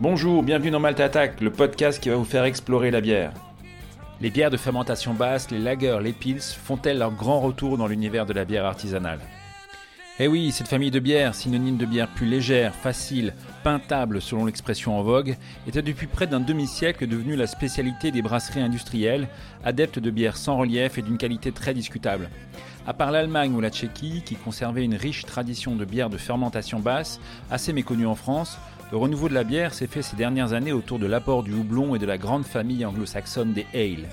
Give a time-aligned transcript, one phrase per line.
[0.00, 3.34] Bonjour, bienvenue dans Malte Attack, le podcast qui va vous faire explorer la bière.
[4.22, 8.24] Les bières de fermentation basse, les lagers, les pils font-elles leur grand retour dans l'univers
[8.24, 9.20] de la bière artisanale
[10.18, 14.98] Eh oui, cette famille de bières, synonyme de bière plus légère, facile, peintable selon l'expression
[14.98, 15.36] en vogue,
[15.66, 19.28] était depuis près d'un demi-siècle devenue la spécialité des brasseries industrielles,
[19.66, 22.30] adeptes de bières sans relief et d'une qualité très discutable.
[22.86, 26.80] À part l'Allemagne ou la Tchéquie, qui conservaient une riche tradition de bière de fermentation
[26.80, 28.58] basse, assez méconnue en France,
[28.92, 31.94] le renouveau de la bière s'est fait ces dernières années autour de l'apport du houblon
[31.94, 34.08] et de la grande famille anglo-saxonne des ale.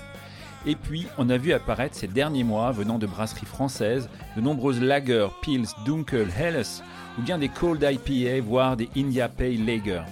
[0.66, 4.80] Et puis, on a vu apparaître ces derniers mois, venant de brasseries françaises, de nombreuses
[4.80, 6.62] lagers, pils, dunkel, helles,
[7.18, 10.02] ou bien des cold IPA, voire des India Pale Lager.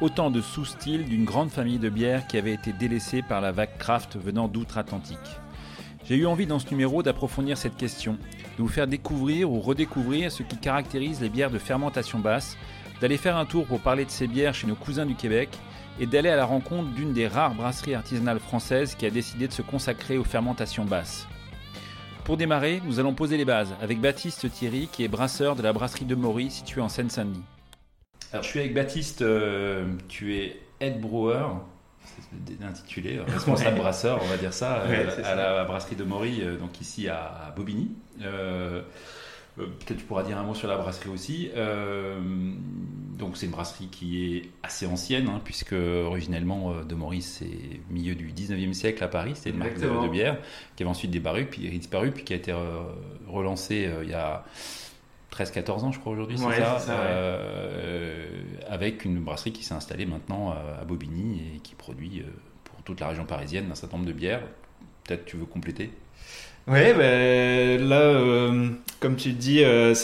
[0.00, 3.76] Autant de sous-styles d'une grande famille de bières qui avait été délaissée par la vague
[3.78, 5.18] craft venant d'outre-Atlantique.
[6.04, 10.32] J'ai eu envie dans ce numéro d'approfondir cette question, de vous faire découvrir ou redécouvrir
[10.32, 12.56] ce qui caractérise les bières de fermentation basse,
[13.00, 15.50] d'aller faire un tour pour parler de ces bières chez nos cousins du Québec
[16.00, 19.52] et d'aller à la rencontre d'une des rares brasseries artisanales françaises qui a décidé de
[19.52, 21.26] se consacrer aux fermentations basses.
[22.24, 25.72] Pour démarrer, nous allons poser les bases avec Baptiste Thierry qui est brasseur de la
[25.72, 27.42] brasserie de Maury située en Seine-Saint-Denis.
[28.32, 31.46] Alors je suis avec Baptiste, euh, tu es head brewer,
[32.04, 36.58] c'est intitulé responsable brasseur, on va dire ça, euh, à la brasserie de Maury, euh,
[36.58, 37.92] donc ici à, Bobigny.
[39.58, 41.50] Euh, peut-être tu pourras dire un mot sur la brasserie aussi.
[41.56, 42.20] Euh,
[43.18, 47.80] donc c'est une brasserie qui est assez ancienne, hein, puisque originellement euh, de Maurice c'est
[47.90, 50.38] milieu du 19e siècle à Paris, c'était une marque de, bière
[50.76, 52.54] qui avait ensuite disparu, puis, disparu, puis qui a été
[53.26, 54.44] relancée il y a
[55.32, 56.78] 13-14 ans je crois aujourd'hui, c'est ça,
[58.68, 62.22] avec une brasserie qui s'est installée maintenant à Bobigny et qui produit
[62.64, 64.42] pour toute la région parisienne un certain nombre de bières.
[65.04, 65.90] Peut-être tu veux compléter?
[66.70, 68.68] Oui, ben, là, euh,
[69.00, 69.94] comme tu dis, euh,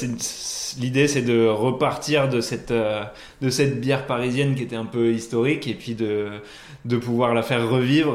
[0.78, 3.04] l'idée c'est de repartir de cette, euh,
[3.42, 6.28] de cette bière parisienne qui était un peu historique et puis de,
[6.86, 8.14] de pouvoir la faire revivre.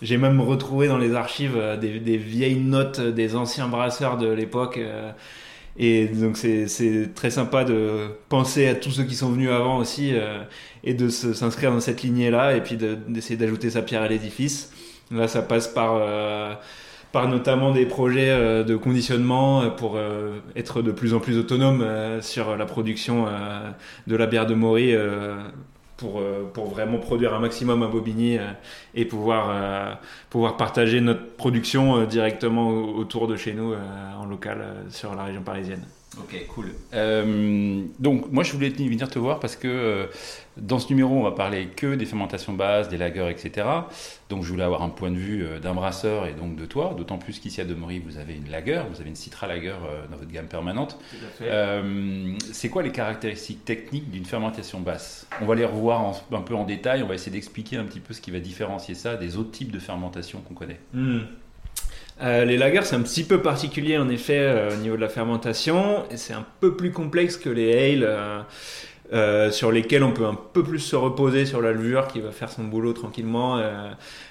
[0.00, 4.80] J'ai même retrouvé dans les archives des, des, vieilles notes des anciens brasseurs de l'époque.
[5.78, 10.14] et donc c'est très sympa de penser à tous ceux qui sont venus avant aussi
[10.84, 14.72] et de s'inscrire dans cette lignée-là et puis d'essayer d'ajouter sa pierre à l'édifice.
[15.10, 16.00] Là, ça passe par
[17.12, 21.38] par notamment des projets euh, de conditionnement euh, pour euh, être de plus en plus
[21.38, 21.84] autonome
[22.20, 23.26] sur la production
[24.06, 24.94] de la bière de Maury
[25.96, 26.22] pour,
[26.52, 28.38] pour vraiment produire un maximum à Bobigny
[28.94, 29.98] et pouvoir,
[30.30, 33.74] pouvoir partager notre production directement autour de chez nous
[34.18, 35.84] en local sur la région parisienne.
[36.18, 36.72] Ok, cool.
[37.98, 40.08] Donc, moi, je voulais venir te voir parce que
[40.56, 43.66] dans ce numéro, on va parler que des fermentations basses, des lagers, etc.
[44.28, 46.94] Donc, je voulais avoir un point de vue euh, d'un brasseur et donc de toi.
[46.96, 49.74] D'autant plus qu'ici à Demery, vous avez une lager, vous avez une Citra Lager
[50.10, 50.98] dans votre gamme permanente.
[52.52, 55.26] C'est quoi les caractéristiques techniques d'une fermentation basse?
[55.40, 57.02] On va les revoir un peu en détail.
[57.02, 59.70] On va essayer d'expliquer un petit peu ce qui va différencier ça des autres types
[59.70, 60.80] de fermentation qu'on connaît.
[60.92, 61.20] Hmm.
[62.22, 65.08] Euh, les lagers, c'est un petit peu particulier en effet euh, au niveau de la
[65.08, 68.40] fermentation, c'est un peu plus complexe que les ales, euh,
[69.50, 72.50] sur lesquels on peut un peu plus se reposer sur la levure qui va faire
[72.50, 73.62] son boulot tranquillement.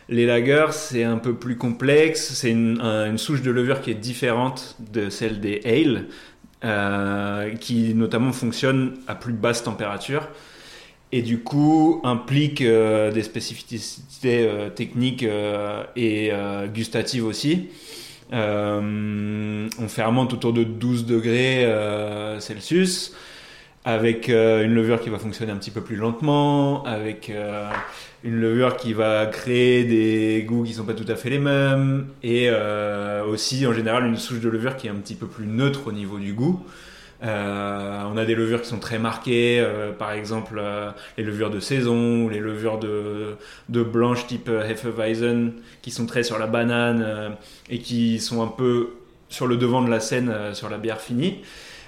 [0.10, 4.76] les lagers, c'est un peu plus complexe, c'est une, souche de levure qui est différente
[4.92, 6.08] de celle des ales,
[7.60, 10.28] qui notamment fonctionne à plus basse température
[11.16, 16.32] et du coup implique euh, des spécificités euh, techniques euh, et
[16.74, 17.70] gustatives aussi.
[18.34, 21.66] on fermente autour de 12 degrés
[22.40, 23.14] Celsius
[23.86, 27.32] avec une levure qui va fonctionner un petit peu plus lentement, avec
[28.24, 32.08] une levure qui va créer des goûts qui sont pas tout à fait les mêmes,
[32.24, 32.50] et
[33.30, 35.92] aussi en général une souche de levure qui est un petit peu plus neutre au
[35.92, 36.66] niveau du goût.
[37.24, 41.50] Euh, on a des levures qui sont très marquées, euh, par exemple euh, les levures
[41.50, 43.36] de saison les levures de,
[43.70, 47.36] de blanche type Hefeweizen qui sont très sur la banane
[47.70, 48.90] et qui sont un peu
[49.30, 51.42] sur le devant de la scène sur la bière finie.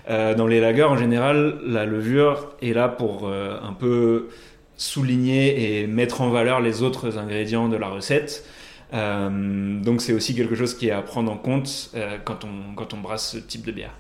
[0.08, 4.30] Dans les lagers, en général, la levure est là pour un peu
[4.78, 8.46] souligner et mettre en valeur les autres ingrédients de la recette.
[8.92, 11.92] donc c'est aussi quelque chose qui est à prendre en compte
[12.24, 13.94] quand, on, quand on brasse ce type de bière.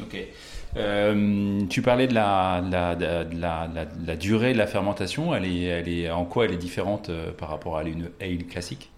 [0.00, 0.16] Ok.
[0.76, 5.34] Euh, tu parlais de la, la, durée de la fermentation.
[5.34, 8.46] Elle est, elle est, en quoi elle est différente euh, par rapport à une ale
[8.46, 8.90] classique?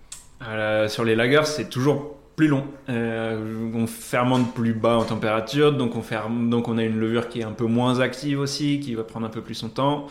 [0.46, 2.64] Euh, Sur les lagers, c'est toujours plus long.
[2.88, 7.40] on fermente plus bas en température, donc on, ferme, donc on a une levure qui
[7.40, 10.06] est un peu moins active aussi, qui va prendre un peu plus son temps.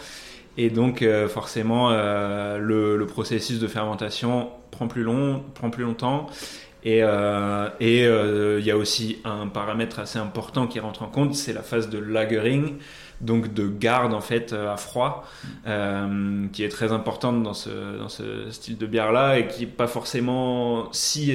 [0.55, 6.29] Et donc forcément, le, le, processus de fermentation prend plus long, prend plus longtemps.
[6.85, 11.33] Et euh, euh, il y a aussi un paramètre assez important qui rentre en compte,
[11.33, 12.77] c'est la phase de lagering,
[13.23, 15.25] donc de garde en fait à froid,
[15.65, 19.71] qui est très importante dans ce, dans ce style de bière là et qui n'est
[19.71, 21.31] pas forcément si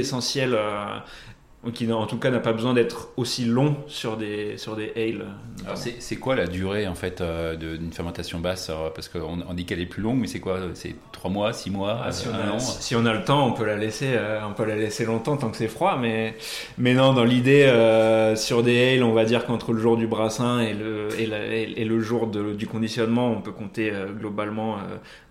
[1.72, 5.26] qui en tout cas n'a pas besoin d'être aussi long sur des, sur des ales.
[5.74, 8.70] C'est quoi la durée en fait euh, d'une fermentation basse?
[8.94, 10.60] Parce qu'on on dit qu'elle est plus longue, mais c'est quoi?
[10.74, 13.52] C'est 3 mois, 6 mois ah, si, on a, si, on a, le temps, on
[13.52, 16.36] peut la laisser, euh, on peut la laisser longtemps tant que c'est froid, mais,
[16.78, 20.06] mais non, dans l'idée, euh, sur des ales, on va dire qu'entre le jour du
[20.06, 24.78] brassin et le, et, et le jour de, du conditionnement, on peut compter globalement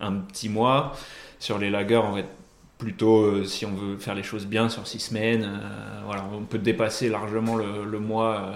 [0.00, 0.92] un petit mois.
[1.40, 2.37] Sur les lagers, on va être
[2.78, 6.44] plutôt euh, si on veut faire les choses bien sur six semaines euh, voilà on
[6.44, 8.52] peut dépasser largement le, mois euh,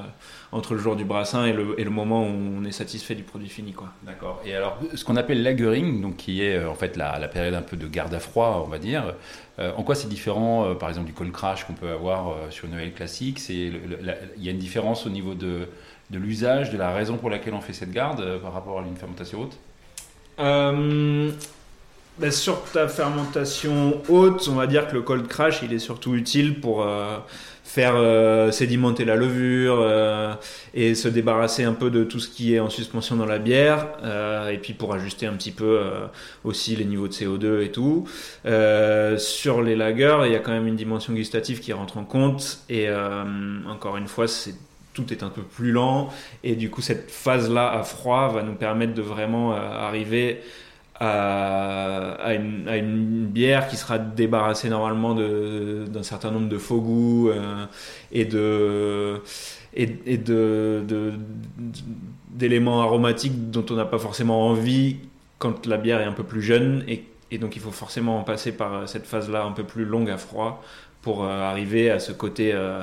[0.52, 3.24] entre le jour du brassin et le, et le, moment où on est satisfait du
[3.24, 3.88] produit fini quoi.
[4.04, 4.40] D'accord.
[4.46, 7.62] Et alors ce qu'on appelle lagering donc qui est en fait la, la, période un
[7.62, 9.14] peu de garde à froid on va dire
[9.58, 12.92] en quoi c'est différent par exemple du cold crash qu'on peut avoir sur une Noël
[12.92, 13.38] classique?
[13.38, 15.68] C'est il y a une différence au niveau de,
[16.10, 18.96] de l'usage de la raison pour laquelle on fait cette garde par rapport à une
[18.96, 19.58] fermentation haute
[22.18, 26.14] bah, sur ta fermentation haute, on va dire que le cold crash, il est surtout
[26.14, 27.16] utile pour euh,
[27.64, 30.34] faire euh, sédimenter la levure euh,
[30.74, 33.88] et se débarrasser un peu de tout ce qui est en suspension dans la bière,
[34.50, 35.80] et puis pour ajuster un petit peu
[36.44, 38.06] aussi les niveaux de CO2 et tout.
[39.18, 42.58] sur les lagers, il y a quand même une dimension gustative qui rentre en compte,
[42.68, 42.88] et
[43.68, 44.26] encore une fois,
[44.92, 46.10] tout est un peu plus lent
[46.44, 50.42] et du coup cette phase là à froid va nous permettre de vraiment arriver
[51.04, 57.66] à, une, bière qui sera débarrassée normalement d'un certain nombre de faux goûts euh,
[58.12, 59.20] et de
[62.30, 64.96] d'éléments aromatiques dont on n'a pas forcément envie
[65.38, 67.04] quand la bière est un peu plus jeune et,
[67.38, 70.18] donc il faut forcément en passer par cette phase là un peu plus longue à
[70.18, 70.62] froid
[71.00, 72.82] pour euh, arriver à ce côté euh,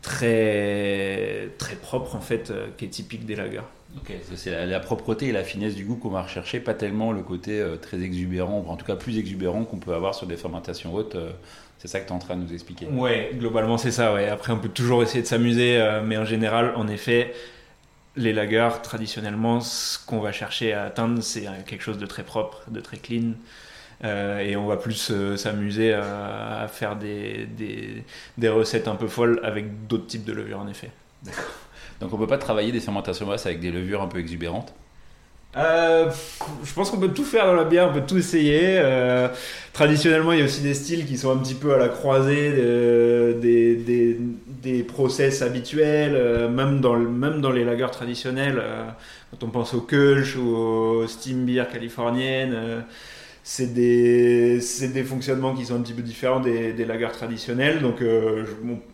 [0.00, 3.60] très très propre en fait qui est typique des lagers.
[3.96, 7.22] Ok, c'est la, propreté et la finesse du goût qu'on va rechercher, pas tellement le
[7.22, 10.94] côté euh, très exubérant, en tout cas plus exubérant qu'on peut avoir sur des fermentations
[10.94, 11.16] hautes.
[11.16, 11.30] Euh,
[11.78, 12.86] c'est ça que tu es en train de nous expliquer.
[12.86, 14.14] Ouais, globalement c'est ça.
[14.14, 14.28] Ouais.
[14.28, 17.34] Après, on peut toujours essayer de s'amuser, euh, mais en général, en effet,
[18.16, 22.62] les lagers, traditionnellement, ce qu'on va chercher à atteindre, c'est quelque chose de très propre,
[22.70, 23.32] de très clean.
[24.04, 28.04] et on va plus s'amuser à, faire des, des,
[28.36, 30.90] des recettes un peu folles avec d'autres types de levures, en effet.
[31.22, 31.44] D'accord.
[32.00, 34.74] Donc on peut pas travailler des fermentations basses avec des levures un peu exubérantes
[35.56, 36.10] euh,
[36.62, 38.78] je pense qu'on peut tout faire dans la bière, on peut tout essayer.
[38.78, 39.28] Euh,
[39.72, 42.52] traditionnellement, il y a aussi des styles qui sont un petit peu à la croisée
[43.40, 44.16] des,
[44.62, 48.62] des, process habituels, euh, même, dans, même dans les lagers traditionnels.
[49.30, 52.84] quand on pense au Kölsch ou au Steam Beer californienne,
[53.42, 54.60] c'est des,
[54.92, 57.80] des fonctionnements qui sont un petit peu différents des, des lagers traditionnels.
[57.80, 58.44] Donc, euh,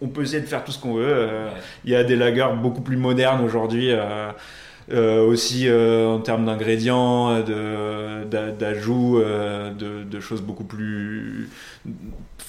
[0.00, 1.04] on, peut essayer de faire tout ce qu'on veut.
[1.06, 1.50] Euh,
[1.84, 3.90] il y a des lagers beaucoup plus modernes aujourd'hui.
[3.90, 11.48] Euh, aussi en termes d'ingrédients, d'ajouts, de, de, choses beaucoup plus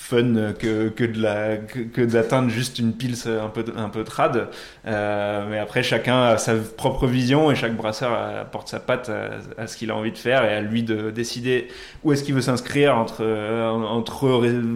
[0.07, 4.48] fun que, que de la que, d'atteindre juste une pils un peu un peu trad
[4.86, 9.12] euh, mais après chacun a sa propre vision et chaque brasseur apporte sa patte
[9.57, 11.68] à, ce qu'il a envie de faire et à lui de décider
[12.04, 14.30] où est-ce qu'il veut s'inscrire entre euh, entre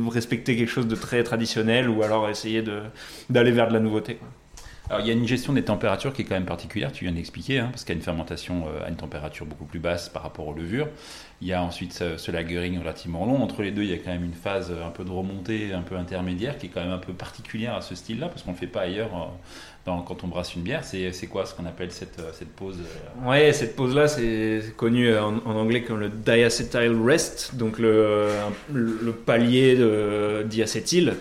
[0.10, 2.82] respecter quelque chose de très traditionnel ou alors essayer de
[3.30, 4.20] d'aller vers de la nouveauté
[4.90, 7.14] Alors, il y a une gestion des températures qui est quand même particulière, tu viens
[7.14, 10.10] d'expliquer, hein, parce qu'il y a une fermentation euh, à une température beaucoup plus basse
[10.10, 10.88] par rapport aux levures.
[11.42, 13.42] Il y a ensuite ce, lagering relativement long.
[13.42, 15.82] Entre les deux, il y a quand même une phase un peu de remontée, un
[15.82, 18.56] peu intermédiaire, qui est quand même un peu particulière à ce style-là, parce qu'on ne
[18.56, 19.10] le fait pas ailleurs
[19.88, 20.84] euh, quand on brasse une bière.
[20.84, 25.18] C'est quoi ce qu'on appelle cette, euh, cette pause euh Ouais, cette pause-là, c'est connu
[25.18, 28.28] en, anglais comme le diacetyl rest, donc le,
[29.26, 29.80] palier
[30.46, 31.16] diacétyl.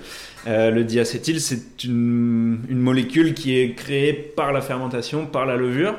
[0.46, 5.94] le diacétyl, c'est une, molécule qui est créée par la fermentation, par la levure.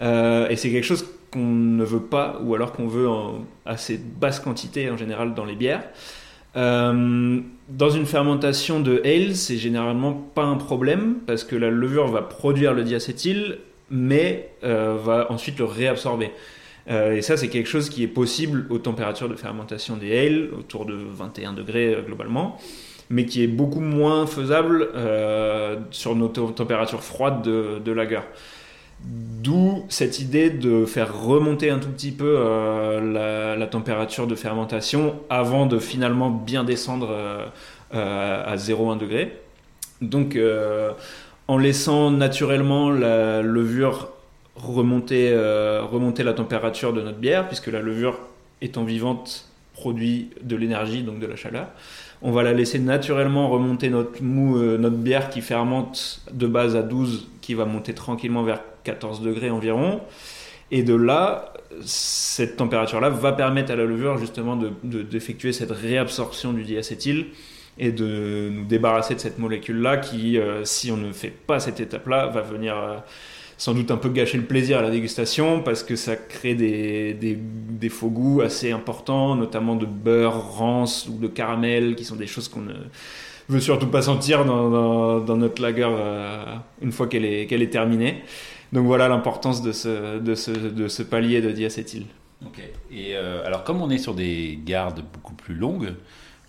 [0.00, 1.04] et c'est quelque chose
[1.36, 5.44] qu'on ne veut pas ou alors qu'on veut en assez basse quantité en général dans
[5.44, 5.84] les bières.
[6.56, 12.08] Euh, dans une fermentation de ale, c'est généralement pas un problème parce que la levure
[12.08, 13.58] va produire le diacétyl
[13.90, 16.30] mais euh, va ensuite le réabsorber.
[16.88, 20.48] Euh, et ça, c'est quelque chose qui est possible aux températures de fermentation des ale,
[20.58, 22.56] autour de 21 degrés globalement,
[23.10, 24.88] mais qui est beaucoup moins faisable
[25.90, 28.20] sur nos températures froides de, de lager.
[29.04, 35.20] D'où cette idée de faire remonter un tout petit peu euh, la, température de fermentation
[35.28, 37.46] avant de finalement bien descendre euh,
[37.94, 39.38] euh, à 0,1 degré.
[40.00, 40.38] Donc
[41.48, 44.10] en laissant naturellement la levure
[44.56, 48.18] remonter, remonter la température de notre bière, puisque la levure
[48.60, 51.68] étant vivante produit de l'énergie, donc de la chaleur.
[52.22, 56.82] On va la laisser naturellement remonter notre mou, notre bière qui fermente de base à
[56.82, 60.00] 12, qui va monter tranquillement vers 14 degrés environ.
[60.70, 66.52] Et de là, cette température-là va permettre à la levure justement d'effectuer de, cette réabsorption
[66.52, 67.26] du diacétyl
[67.78, 71.78] et de nous débarrasser de cette molécule-là qui, euh, si on ne fait pas cette
[71.78, 72.96] étape-là, va venir euh,
[73.58, 77.88] sans doute un peu gâcher le plaisir à la dégustation parce que ça crée des,
[77.88, 82.48] faux goûts assez importants, notamment de beurre, rance ou de caramel, qui sont des choses
[82.48, 82.74] qu'on ne
[83.48, 86.44] veut surtout pas sentir dans, notre lager euh,
[86.82, 88.22] une fois qu'elle est, terminée.
[88.72, 92.04] Donc voilà l'importance de ce, de, ce, de ce palier de diacétyl.
[92.44, 92.60] Ok.
[92.90, 95.94] Et euh, alors, comme on est sur des gardes beaucoup plus longues,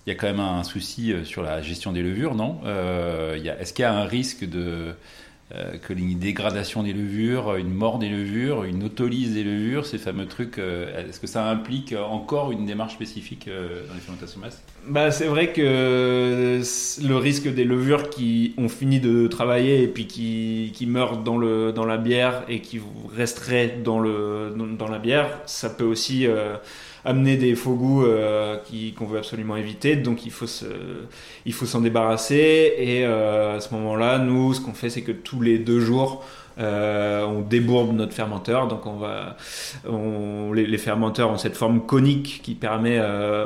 [0.06, 2.60] il y a quand même un souci euh, sur la gestion des levures, non?
[2.66, 4.94] Euh, Est-ce qu'il y a un risque de
[5.56, 9.98] euh, que une dégradation des levures, une mort des levures, une autolyse des levures, ces
[9.98, 14.42] fameux trucs, euh, est-ce que ça implique encore une démarche spécifique euh, dans les fermentations
[14.42, 14.62] masse?
[14.86, 16.62] Bah, C'est vrai que
[17.02, 21.38] le risque des levures qui ont fini de travailler et puis qui, qui meurent dans,
[21.38, 22.82] le, dans la bière et qui
[23.16, 26.28] resteraient dans, le, dans, la bière, ça peut aussi
[27.08, 28.58] amener des faux goûts euh,
[28.98, 29.96] qu'on veut absolument éviter.
[29.96, 30.66] Donc il faut se,
[31.46, 32.74] il faut s'en débarrasser.
[32.78, 36.26] Et euh, à ce moment-là, nous, ce qu'on fait, c'est que tous les deux jours,
[36.60, 38.68] euh, on débourbe notre fermenteur.
[38.68, 39.38] Donc on va,
[39.88, 43.00] on, les, fermenteurs ont cette forme conique qui permet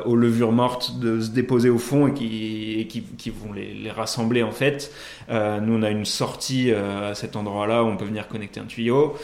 [0.05, 3.91] aux levures mortes de se déposer au fond et qui, qui, qui, vont les, les,
[3.91, 4.91] rassembler en fait.
[5.29, 9.15] nous, on a une sortie à cet endroit-là où on peut venir connecter un tuyau.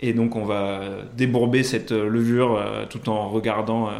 [0.00, 0.80] Et donc on va
[1.16, 3.92] débourber cette levure euh, tout en regardant euh,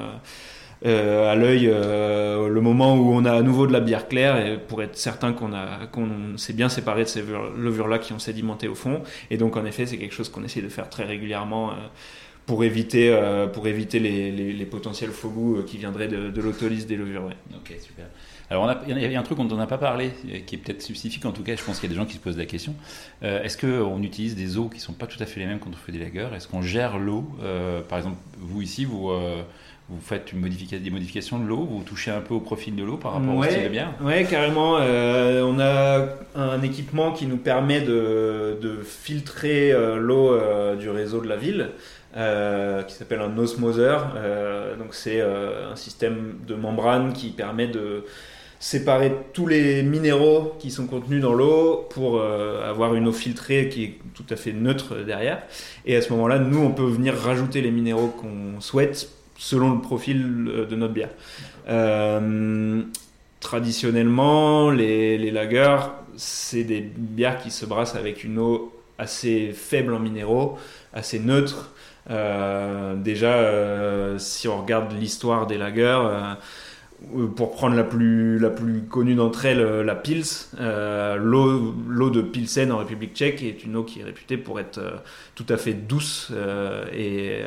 [0.86, 4.82] euh, à l'œil le moment où on a à nouveau de la bière claire pour
[4.82, 5.52] être certain qu'on
[5.92, 7.24] qu'on s'est bien séparé de ces
[7.56, 9.02] levures-là qui ont sédimenté au fond.
[9.30, 11.70] Et donc en effet c'est quelque chose qu'on essaie de faire très régulièrement
[12.44, 13.18] pour éviter,
[13.54, 17.30] pour éviter les, les, potentiels faux goûts qui viendraient de, de des levures.
[17.54, 18.04] Ok, super.
[18.50, 20.10] Alors, il y a un truc dont on n'a pas parlé,
[20.46, 22.14] qui est peut-être spécifique, en tout cas, je pense qu'il y a des gens qui
[22.14, 22.74] se posent la question.
[23.22, 25.58] Euh, est-ce qu'on utilise des eaux qui ne sont pas tout à fait les mêmes
[25.58, 29.10] quand on fait des lagers Est-ce qu'on gère l'eau euh, Par exemple, vous ici, vous,
[29.10, 29.42] euh,
[29.88, 32.98] vous faites une des modifications de l'eau, vous touchez un peu au profil de l'eau
[32.98, 33.92] par rapport au style de bière?
[34.02, 34.74] Oui, carrément.
[34.74, 40.38] on a un équipement qui nous permet de, de filtrer l'eau
[40.76, 41.70] du réseau de la ville.
[42.12, 44.14] qui s'appelle un osmoseur.
[44.78, 48.04] donc c'est un système de membrane qui permet de
[48.60, 53.68] séparer tous les minéraux qui sont contenus dans l'eau pour euh, avoir une eau filtrée
[53.68, 55.42] qui est tout à fait neutre derrière.
[55.84, 59.80] Et à ce moment-là, nous, on peut venir rajouter les minéraux qu'on souhaite selon le
[59.80, 61.10] profil euh, de notre bière.
[61.68, 62.82] Euh,
[63.40, 65.80] traditionnellement, les, les lagers,
[66.16, 70.56] c'est des bières qui se brassent avec une eau assez faible en minéraux,
[70.94, 71.72] assez neutre.
[72.08, 75.98] déjà, si on regarde l'histoire des lagers,
[77.36, 80.24] pour prendre la plus, la plus connue d'entre elles, euh, la Pils,
[80.60, 84.80] euh, l'eau de Pilsen en République tchèque est une eau qui est réputée pour être
[85.34, 86.32] tout à fait douce
[86.92, 87.40] et,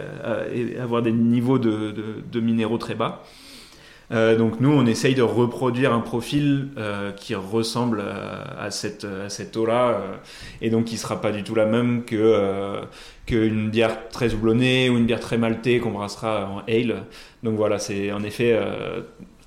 [0.81, 1.93] avoir des niveaux de,
[2.31, 3.23] de, minéraux très bas.
[4.11, 6.69] donc nous, on essaye de reproduire un profil
[7.17, 8.03] qui ressemble
[8.57, 10.01] à, cette, à cette eau-là,
[10.61, 12.81] et donc qui ne sera pas du tout la même que
[13.25, 17.03] qu'une bière très houblonnée ou une bière très maltée qu'on brassera en ale.
[17.43, 18.57] Donc voilà, c'est en effet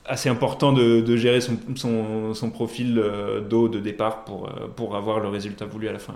[0.06, 5.28] assez important de, gérer son, profil euh, d'eau de départ pour, euh, pour avoir le
[5.28, 6.14] résultat voulu à la fin.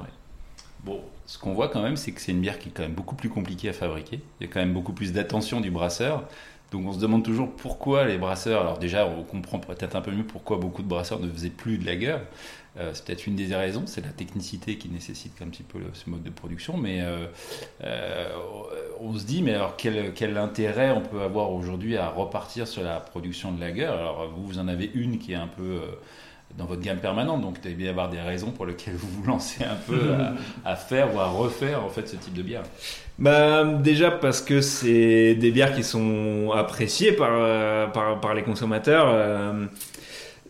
[0.84, 2.92] Bon, ce qu'on voit quand même, c'est que c'est une bière qui est quand même
[2.92, 4.20] beaucoup plus compliquée à fabriquer.
[4.40, 6.24] Il y a quand même beaucoup plus d'attention du brasseur.
[6.72, 8.60] Donc on se demande toujours pourquoi les brasseurs.
[8.60, 11.78] Alors déjà, on comprend peut-être un peu mieux pourquoi beaucoup de brasseurs ne faisaient plus
[11.78, 12.16] de lager.
[12.76, 16.10] Euh, c'est peut-être une des raisons, c'est la technicité qui nécessite un petit peu ce
[16.10, 16.76] mode de production.
[16.76, 17.26] Mais euh,
[17.84, 18.32] euh,
[19.00, 22.82] on se dit, mais alors quel, quel intérêt on peut avoir aujourd'hui à repartir sur
[22.82, 25.80] la production de lager Alors vous, vous en avez une qui est un peu
[26.58, 29.64] dans votre gamme permanente, donc il bien avoir des raisons pour lesquelles vous vous lancez
[29.64, 30.14] un peu
[30.64, 32.62] à, faire ou à refaire en fait ce type de bière.
[33.18, 39.08] Bah déjà parce que c'est des bières qui sont appréciées par, par les consommateurs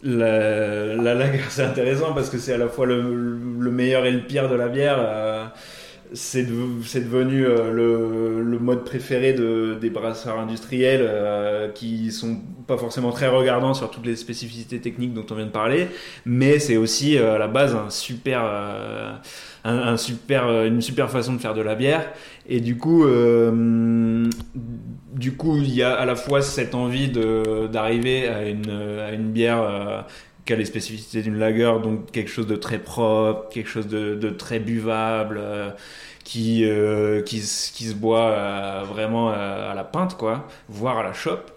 [0.05, 3.01] la, la lager, c'est intéressant parce que c'est à la fois le,
[3.71, 5.53] meilleur et le pire de la bière.
[6.15, 12.79] Euh, c'est devenu euh, le, mode préféré de, des brasseurs industriels euh, qui sont pas
[12.79, 15.89] forcément très regardants sur toutes les spécificités techniques dont on vient de parler,
[16.25, 17.91] mais c'est aussi à la base une
[20.81, 22.11] super façon de faire de la bière.
[22.49, 23.07] Et du coup,
[25.57, 30.03] il y a à la fois cette envie d'arriver à une, bière euh,
[30.45, 34.31] qui a les spécificités d'une lager, donc quelque chose de très propre, quelque chose de,
[34.31, 35.71] très buvable, euh,
[36.25, 41.51] qui, euh, qui, se boit vraiment à la pinte, quoi, voire à la chope.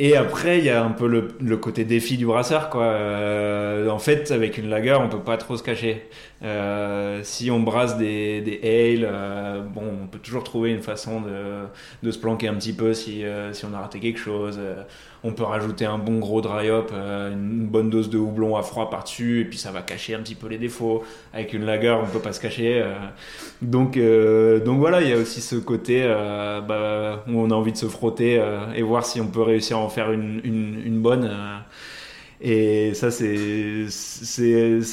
[0.00, 2.84] Et après, il y a un peu le, côté défi du brasseur, quoi.
[2.84, 6.08] Euh, en fait, avec une lager, on peut pas trop se cacher.
[6.42, 11.20] Euh, si on brasse des, des ale, euh, bon, on peut toujours trouver une façon
[11.20, 11.64] de,
[12.02, 14.56] de se planquer un petit peu si, euh, si on a raté quelque chose.
[14.58, 14.82] Euh,
[15.22, 18.62] on peut rajouter un bon gros dry hop, euh, une bonne dose de houblon à
[18.62, 21.02] froid par-dessus, et puis ça va cacher un petit peu les défauts.
[21.32, 22.84] Avec une lager, on peut pas se cacher.
[23.62, 26.02] donc, donc voilà, il y a aussi ce côté
[26.68, 28.42] bah, où on a envie de se frotter
[28.74, 31.30] et voir si on peut réussir à en faire une, une, une bonne.
[32.46, 33.88] Et ça, c'est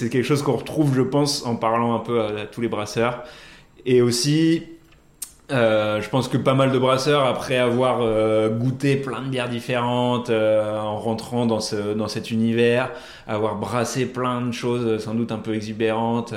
[0.09, 3.25] quelque chose qu'on retrouve, je pense, en parlant un peu à, tous les brasseurs.
[3.85, 4.63] Et aussi,
[5.51, 9.49] euh, je pense que pas mal de brasseurs, après avoir euh, goûté plein de bières
[9.49, 12.89] différentes, euh, en rentrant dans, ce, dans cet univers,
[13.27, 16.33] avoir brassé plein de choses sans doute un peu exubérantes,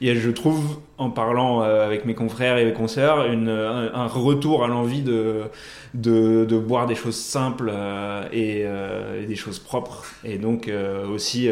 [0.00, 3.48] il y a, je trouve, en parlant euh, avec mes confrères et mes consoeurs, une,
[3.48, 5.42] un, un retour à l'envie de,
[5.94, 10.04] de, de boire des choses simples euh, et, euh, et des choses propres.
[10.24, 10.70] Et donc
[11.12, 11.48] aussi,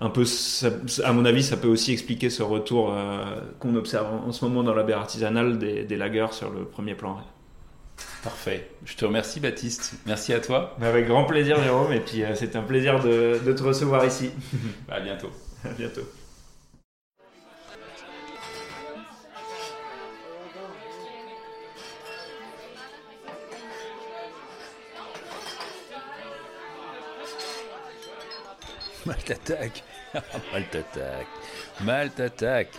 [0.00, 0.70] un peu, ça-
[1.04, 2.94] à mon avis, ça peut aussi expliquer ce retour
[3.58, 6.94] qu'on observe en, ce moment dans la bière artisanale des, des lagers sur le premier
[6.94, 7.18] plan.
[8.24, 8.68] Parfait.
[8.84, 9.94] Je te remercie, Baptiste.
[10.06, 10.76] Merci à toi.
[10.80, 14.30] Avec grand plaisir, Jérôme, et puis euh, c'était un plaisir de, de te recevoir ici.
[14.90, 15.30] À bientôt.
[15.64, 16.02] à bientôt.
[29.10, 29.82] Mal t'attaque.
[30.52, 31.26] Mal t'attaque.
[31.82, 32.70] Mal t'attaque.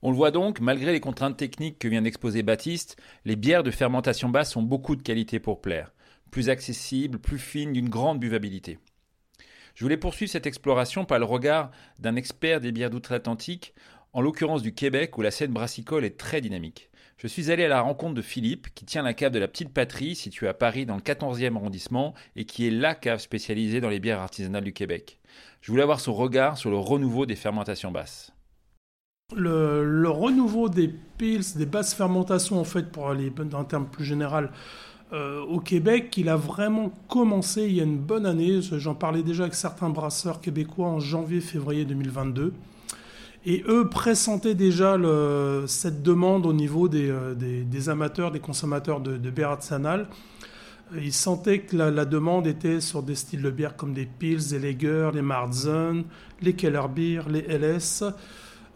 [0.00, 3.70] On le voit donc, malgré les contraintes techniques que vient d'exposer Baptiste, les bières de
[3.70, 5.92] fermentation basse ont beaucoup de qualité pour plaire.
[6.30, 8.78] Plus accessibles, plus fines, d'une grande buvabilité.
[9.74, 13.74] Je voulais poursuivre cette exploration par le regard d'un expert des bières d'outre-Atlantique,
[14.12, 16.90] en l'occurrence du Québec où la scène brassicole est très dynamique.
[17.16, 19.72] Je suis allé à la rencontre de Philippe, qui tient la cave de la Petite
[19.72, 23.90] Patrie, située à Paris dans le 14e arrondissement, et qui est la cave spécialisée dans
[23.90, 25.20] les bières artisanales du Québec.
[25.60, 28.32] Je voulais avoir son regard sur le renouveau des fermentations basses.
[29.36, 34.50] Le, renouveau des pils, des basses fermentations, en fait, pour aller d'un terme plus général,
[35.12, 38.60] euh, au Québec, il a vraiment commencé il y a une bonne année.
[38.62, 42.52] J'en parlais déjà avec certains brasseurs québécois en janvier-février 2022.
[43.44, 44.96] Et eux pressentaient déjà
[45.66, 50.06] cette demande au niveau des, euh, des- amateurs, des consommateurs de, de bière artisanale.
[50.94, 54.58] Ils sentaient que la, demande était sur des styles de bière comme des Pils, des
[54.58, 56.04] Lager, les Marzen,
[56.40, 58.04] les Keller Beer, les LS.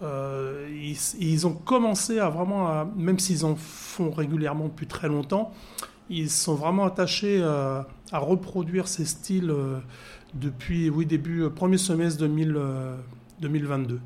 [0.02, 5.52] Euh, ils, ils ont commencé à vraiment, même s'ils en font régulièrement depuis très longtemps,
[6.08, 9.78] ils sont vraiment attachés à, à reproduire ces styles euh,
[10.34, 12.96] depuis, oui, début, euh, premier semestre 2000, euh,
[13.40, 14.00] 2022.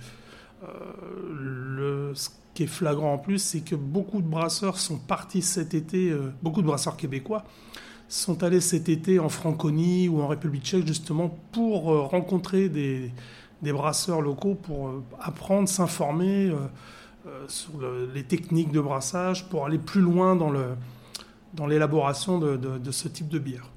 [0.62, 5.74] Euh, ce qui est flagrant en plus, c'est que beaucoup de brasseurs sont partis cet
[5.74, 7.44] été, euh, beaucoup de brasseurs québécois
[8.08, 13.12] sont allés cet été en Franconie ou en République tchèque justement pour euh, rencontrer des,
[13.62, 16.50] brasseurs locaux pour apprendre, s'informer
[17.46, 23.28] sur le- les techniques de brassage, pour aller plus loin dans l'élaboration de ce type
[23.28, 23.70] de bière.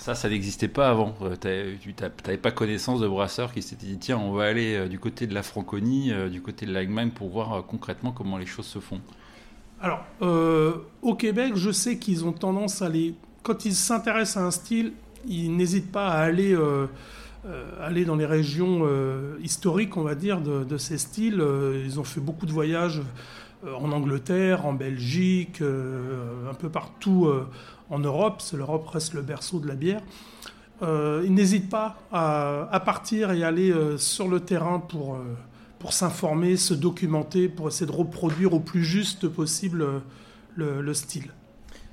[0.00, 1.14] Ça, ça n'existait pas avant.
[1.20, 1.36] Euh,
[1.78, 4.98] Tu n'avais pas connaissance de brasseurs qui s'étaient dit tiens, on va aller euh, du
[4.98, 8.64] côté de la Franconie, euh, du côté de l'Allemagne pour voir concrètement comment les choses
[8.64, 9.02] se font.
[9.82, 10.04] Alors,
[11.02, 14.92] au Québec, je sais qu'ils ont tendance à aller, quand ils s'intéressent à un style,
[15.26, 16.54] ils n'hésitent pas à aller,
[17.80, 18.86] aller dans les régions
[19.42, 21.42] historiques, on va dire, de, de ces styles.
[21.82, 23.00] Ils ont fait beaucoup de voyages
[23.64, 27.32] en Angleterre, en Belgique, un peu partout
[27.90, 28.42] en Europe.
[28.54, 30.00] L'Europe reste le berceau de la bière.
[30.82, 35.36] Euh, ils n'hésitent pas à, partir et aller euh, sur le terrain pour, euh,
[35.78, 39.98] pour s'informer, se documenter, pour essayer de reproduire au plus juste possible euh,
[40.56, 41.30] le, le style.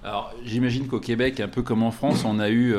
[0.04, 2.76] Alors, j'imagine qu'au Québec, un peu comme en France, on a eu,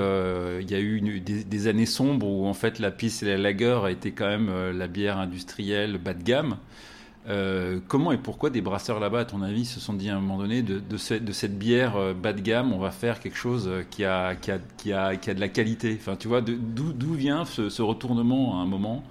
[0.61, 3.81] il y a eu des, années sombres où en fait la pisse et la lager
[3.91, 6.57] étaient quand même la bière industrielle bas de gamme.
[7.29, 10.21] Euh, comment et pourquoi des brasseurs là-bas, à ton avis, se sont dit à un
[10.21, 13.21] moment donné de, de, ce- de cette bière euh, bas de gamme, on va faire
[13.21, 15.95] quelque chose euh, qui a, qui a, qui a, qui a de la qualité?
[16.01, 19.05] Enfin, tu vois, d'où vient ce, retournement à un moment?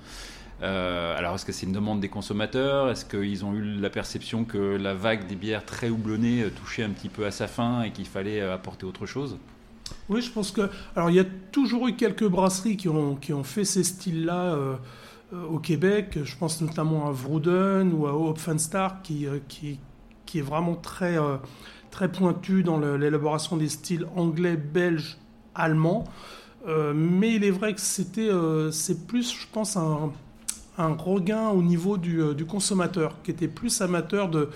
[0.61, 2.89] Alors, est-ce que c'est une demande des consommateurs?
[2.89, 6.89] Est-ce qu'ils ont eu la perception que la vague des bières très houblonnées touchait un
[6.89, 9.37] petit peu à sa fin et qu'il fallait apporter autre chose?
[10.09, 10.67] Oui, je pense que.
[10.95, 14.57] Alors, il y a toujours eu quelques brasseries qui ont, qui ont fait ces styles-là
[15.33, 16.19] au Québec.
[16.23, 19.79] Je pense notamment à Vrouden ou à Hopfenstar qui, euh, qui,
[20.27, 21.37] qui est vraiment très, euh,
[21.89, 25.17] très pointu dans l'élaboration des styles anglais, belge,
[25.55, 26.03] allemand.
[26.67, 30.11] Euh, mais il est vrai que c'était, euh, c'est plus, je pense, un,
[30.77, 34.49] un regain au niveau du, du consommateur, qui était plus amateur de,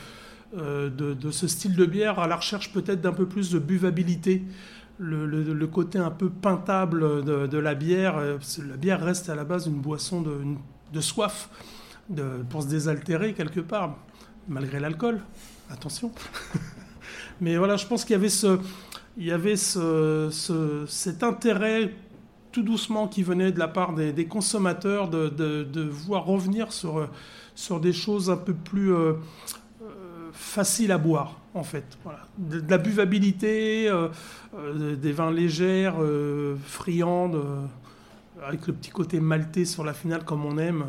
[0.53, 4.43] de, ce style de bière, à la recherche peut-être d'un peu plus de buvabilité.
[5.03, 8.19] Le, côté un peu peintable de, la bière.
[8.19, 10.37] La bière reste à la base une boisson de,
[10.93, 11.49] de soif,
[12.49, 13.95] pour se désaltérer quelque part,
[14.47, 15.21] malgré l'alcool.
[15.71, 16.11] Attention.
[17.41, 18.59] Mais voilà, je pense qu'il y avait ce,
[19.17, 21.93] il y avait ce, cet intérêt
[22.51, 27.07] tout doucement qui venait de la part des, consommateurs de, de, voir revenir sur,
[27.55, 29.13] sur des choses un peu plus euh,
[30.31, 31.85] euh, faciles à boire, en fait.
[32.03, 32.21] Voilà.
[32.37, 34.09] De, la buvabilité, euh,
[34.95, 35.91] des vins légers,
[36.65, 37.41] friandes,
[38.45, 40.85] avec le petit côté maltais sur la finale comme on aime.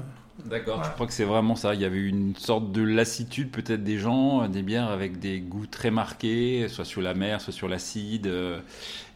[0.47, 1.75] D'accord, je crois que c'est vraiment ça.
[1.75, 5.67] Il y avait une sorte de lassitude peut-être des gens, des bières avec des goûts
[5.67, 8.61] très marqués, soit sur la mer, soit sur l'acide, euh,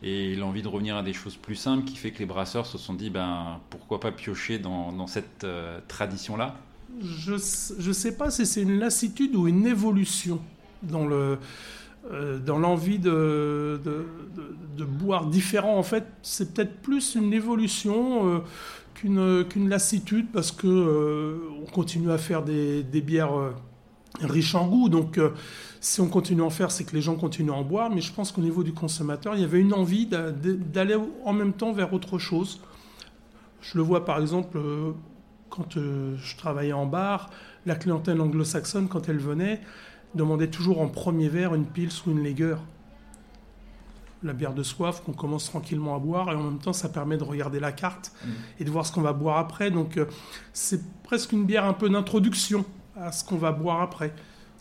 [0.03, 2.79] et l'envie de revenir à des choses plus simples qui fait que les brasseurs se
[2.79, 6.55] sont dit, ben pourquoi pas piocher dans, cette euh, tradition-là
[7.01, 7.33] Je
[7.89, 10.41] ne sais pas si c'est une lassitude ou une évolution
[10.83, 11.39] dans le
[12.13, 15.77] euh, dans l'envie de, de, boire différent.
[15.77, 18.43] En fait, c'est peut-être plus une évolution
[18.97, 23.53] qu'une lassitude parce que euh, on continue à faire des, bières euh,
[24.21, 24.89] riches en goût.
[24.89, 25.31] Donc, euh,
[25.81, 27.91] si on continue à en faire, c'est que les gens continuent à en boire.
[27.91, 31.53] Mais je pense qu'au niveau du consommateur, il y avait une envie d'aller en même
[31.53, 32.61] temps vers autre chose.
[33.61, 34.59] Je le vois par exemple
[35.51, 37.31] quand je travaillais en bar,
[37.67, 39.61] la clientèle anglo-saxonne, quand elle venait,
[40.15, 42.57] demandait toujours en premier verre une pils ou une Lager
[44.23, 47.17] la bière de soif qu'on commence tranquillement à boire et en même temps ça permet
[47.17, 48.31] de regarder la carte mm.
[48.61, 49.71] et de voir ce qu'on va boire après.
[49.71, 50.07] Donc euh,
[50.53, 52.65] c'est presque une bière un peu d'introduction
[52.97, 54.13] à ce qu'on va boire après.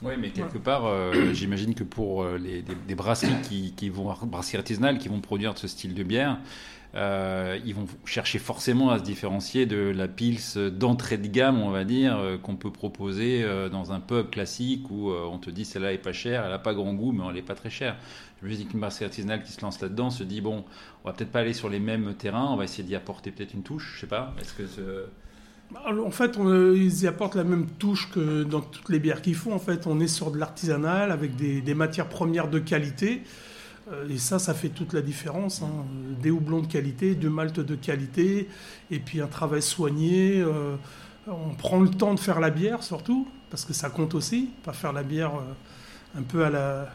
[0.04, 4.13] Oui, mais quelque part, euh, j'imagine que pour euh, les, des, brasseries qui, qui vont
[4.24, 6.38] brasseries artisanales qui vont produire ce style de bière,
[6.95, 10.39] euh, ils vont chercher forcément à se différencier de la pils
[10.71, 14.89] d'entrée de gamme, on va dire, euh, qu'on peut proposer euh, dans un pub classique
[14.89, 17.36] où on te dit celle-là est pas chère, elle n'a pas grand goût, mais elle
[17.36, 17.97] n'est pas très chère.
[18.41, 20.63] Je me dis qu'une brasserie artisanale qui se lance là-dedans se dit bon,
[21.03, 23.53] on va peut-être pas aller sur les mêmes terrains, on va essayer d'y apporter peut-être
[23.53, 24.34] une touche, je sais pas.
[24.39, 25.08] Est-ce que
[25.71, 29.36] bah, en fait, ils y apportent la même touche que dans toutes les bières qu'ils
[29.36, 29.51] font.
[29.51, 33.23] En fait, on est sur de l'artisanal avec des, des, matières premières de qualité.
[33.91, 35.62] Euh, et ça, ça fait toute la différence.
[35.62, 35.86] Hein.
[36.21, 38.50] Des houblons de qualité, du malt de qualité,
[38.91, 40.41] et puis un travail soigné.
[40.41, 40.76] Euh,
[41.28, 44.74] on prend le temps de faire la bière surtout, parce que ça compte aussi, pas
[44.74, 46.89] faire la bière euh, un peu à la,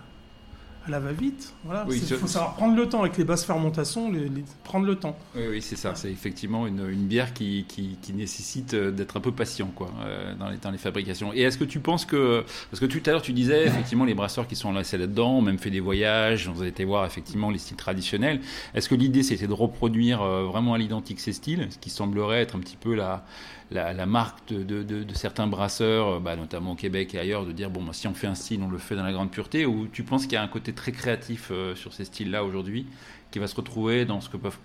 [0.86, 1.52] à la va-vite.
[1.64, 1.86] Voilà.
[1.90, 4.30] Il faut savoir prendre le temps avec les basses fermentations, les,
[4.64, 5.16] prendre le temps.
[5.36, 5.94] Oui, oui c'est ça.
[5.94, 9.90] C'est effectivement une, une bière qui, qui, qui nécessite euh, d'être un peu patient quoi,
[10.04, 11.32] euh, dans, les, dans les fabrications.
[11.34, 12.44] Et est-ce que tu penses que.
[12.70, 15.42] Parce que tout à l'heure, tu disais, effectivement, les brasseurs qui sont lancés là-dedans ont
[15.42, 18.40] même fait des voyages, on a été voir effectivement les styles traditionnels.
[18.74, 22.40] Est-ce que l'idée, c'était de reproduire euh, vraiment à l'identique ces styles, ce qui semblerait
[22.40, 23.24] être un petit peu la
[23.70, 27.82] la, marque de, certains brasseurs, euh, bah, notamment au Québec et ailleurs, de dire bon,
[27.82, 30.02] bah, si on fait un style, on le fait dans la grande pureté, ou tu
[30.02, 32.86] penses qu'il y a un côté très créatif euh, sur ces styles-là aujourd'hui,
[33.30, 34.58] qui va se retrouver dans ce que peuvent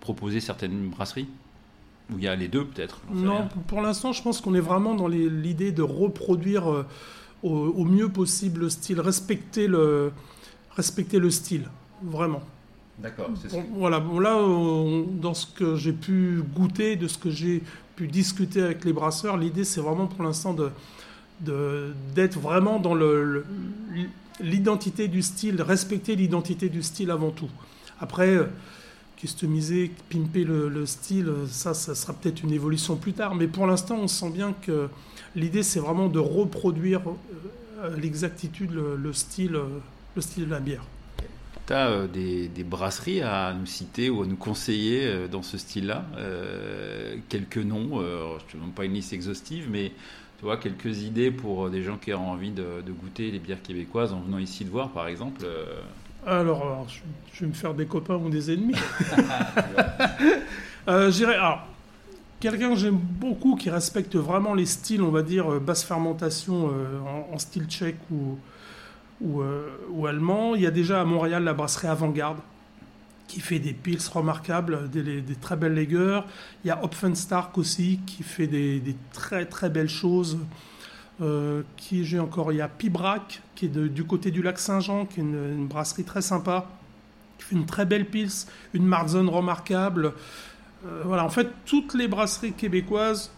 [0.00, 1.28] proposer certaines brasseries?
[2.12, 3.00] Ou il y a les deux peut-être?
[3.12, 6.86] Non, pour l'instant, je pense qu'on est vraiment dans l'idée de reproduire euh,
[7.42, 10.12] au, mieux possible le style, respecter le,
[10.72, 11.68] respecter le style,
[12.02, 12.42] vraiment.
[13.02, 13.30] D'accord.
[13.74, 14.36] Voilà, bon, là,
[15.20, 17.62] dans ce que j'ai pu goûter, de ce que j'ai
[18.06, 19.36] discuter avec les brasseurs.
[19.36, 23.44] L'idée, c'est vraiment pour l'instant de, d'être vraiment dans le,
[24.40, 27.50] l'identité du style, respecter l'identité du style avant tout.
[28.00, 28.44] Après, euh,
[29.16, 33.34] customiser, pimper le, style, ça, ça sera peut-être une évolution plus tard.
[33.34, 34.88] Mais pour l'instant, on sent bien que
[35.36, 37.02] l'idée, c'est vraiment de reproduire
[37.82, 39.58] euh, l'exactitude le, style,
[40.14, 40.84] le style de la bière.
[41.70, 47.16] Euh, des, brasseries à nous citer ou à nous conseiller euh, dans ce style-là euh,
[47.28, 49.92] Quelques noms, je ne demande pas une liste exhaustive, mais
[50.38, 54.12] tu vois, quelques idées pour des gens qui ont envie de, goûter les bières québécoises
[54.12, 55.46] en venant ici de voir, par exemple
[56.26, 56.86] alors,
[57.32, 58.74] je, vais me faire des copains ou des ennemis.
[61.08, 61.34] J'irai.
[61.36, 61.66] Alors,
[62.40, 66.70] quelqu'un que j'aime beaucoup qui respecte vraiment les styles, on va dire basse fermentation
[67.32, 68.36] en, style tchèque ou,
[69.22, 70.54] euh, ou, allemand.
[70.54, 72.38] Il y a déjà à Montréal la brasserie Avant-Garde
[73.28, 76.20] qui fait des pils remarquables, des, très belles lagers.
[76.64, 80.38] Il y a Hopfenstark aussi qui fait des, très très belles choses.
[81.20, 85.04] Euh, qui j'ai encore Il y a Pibrac qui est du côté du lac Saint-Jean,
[85.04, 86.66] qui est une, brasserie très sympa,
[87.38, 88.30] qui fait une très belle pils,
[88.72, 90.14] une Marzone remarquable.
[90.86, 93.30] Euh, voilà, en fait, toutes les brasseries québécoises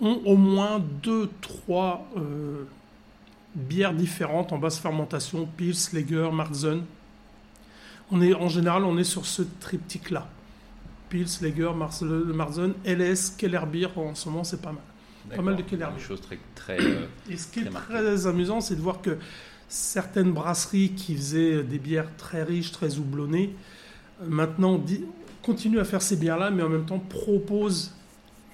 [0.00, 2.08] ont au moins deux, trois
[3.54, 6.82] bières différentes en basse fermentation, Pils, Lager, Marzen.
[8.10, 10.28] On est, en général, on est sur ce triptyque-là.
[11.08, 14.82] Pils, Lager, Marzen, LS, Kellerbier, en ce moment c'est pas mal.
[15.36, 15.98] Pas mal de Kellerbier.
[15.98, 19.18] Des choses très, très, euh, Et ce qui est très amusant, c'est de voir que
[19.68, 23.54] certaines brasseries qui faisaient des bières très riches, très houblonnées,
[24.22, 24.82] euh, maintenant
[25.42, 27.94] continuent à faire ces bières-là, mais en même temps proposent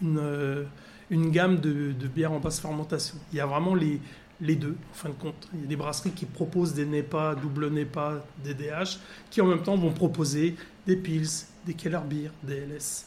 [0.02, 0.64] une, euh,
[1.10, 3.16] une gamme de, de, bières en basse fermentation.
[3.32, 4.00] Il y a vraiment les,
[4.40, 5.48] les deux, en fin de compte.
[5.54, 8.98] Il y a des brasseries qui proposent des NEPA, double NEPA, des DH,
[9.30, 13.06] qui en même temps vont proposer des Pils, des Keller Beer, des LS.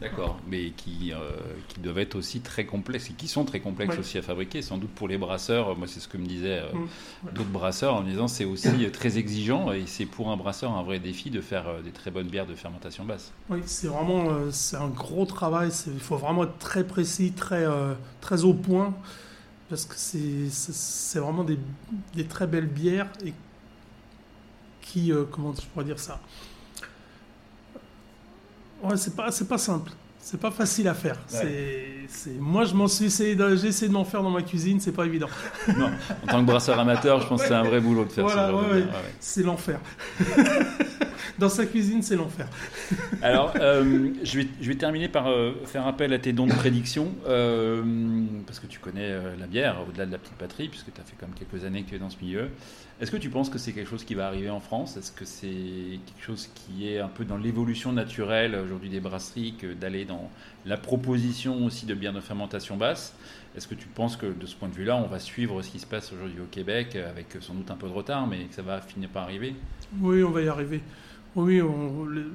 [0.00, 1.18] D'accord, mais qui, euh,
[1.68, 4.62] qui doivent être aussi très complexes et qui sont très complexes aussi à fabriquer.
[4.62, 7.34] Sans doute pour les brasseurs, moi c'est ce que me disaient euh, mm.
[7.34, 10.82] d'autres brasseurs en me disant c'est aussi très exigeant et c'est pour un brasseur un
[10.82, 13.32] vrai défi de faire euh, des très bonnes bières de fermentation basse.
[13.50, 15.68] Oui, c'est vraiment c'est un gros travail.
[15.88, 17.66] Il faut vraiment être très précis, très,
[18.22, 18.94] très au point
[19.70, 21.58] parce que c'est vraiment des,
[22.28, 23.32] très belles bières et
[24.82, 26.20] qui, comment je pourrais dire ça?
[28.82, 29.92] Ouais, c'est pas, c'est pas simple.
[30.22, 31.16] C'est pas facile à faire.
[31.26, 34.92] C'est, moi, je m'en suis essayé, j'ai essayé de m'en faire dans ma cuisine, c'est
[34.92, 35.28] pas évident.
[35.76, 35.90] Non,
[36.22, 38.52] en tant que brasseur amateur, je pense que c'est un vrai boulot de faire ça.
[39.18, 39.80] C'est l'enfer.
[41.40, 42.46] dans sa cuisine, c'est l'enfer.
[43.22, 46.52] Alors, euh, je, vais, je vais terminer par euh, faire appel à tes dons de
[46.52, 47.82] prédiction, euh,
[48.46, 51.16] parce que tu connais la bière au-delà de la petite patrie, puisque tu as fait
[51.18, 52.50] quand même quelques années que tu es dans ce milieu.
[53.00, 54.98] Est-ce que tu penses que c'est quelque chose qui va arriver en France?
[54.98, 59.54] Est-ce que c'est quelque chose qui est un peu dans l'évolution naturelle aujourd'hui des brasseries
[59.58, 60.30] que d'aller dans
[60.66, 63.14] la proposition aussi de bières de fermentation basse
[63.56, 65.78] Est-ce que tu penses que de ce point de vue-là, on va suivre ce qui
[65.78, 68.62] se passe aujourd'hui au Québec avec sans doute un peu de retard, mais que ça
[68.62, 69.54] va finir par arriver?
[70.00, 70.82] Oui, on va y arriver.
[71.36, 71.62] Oui,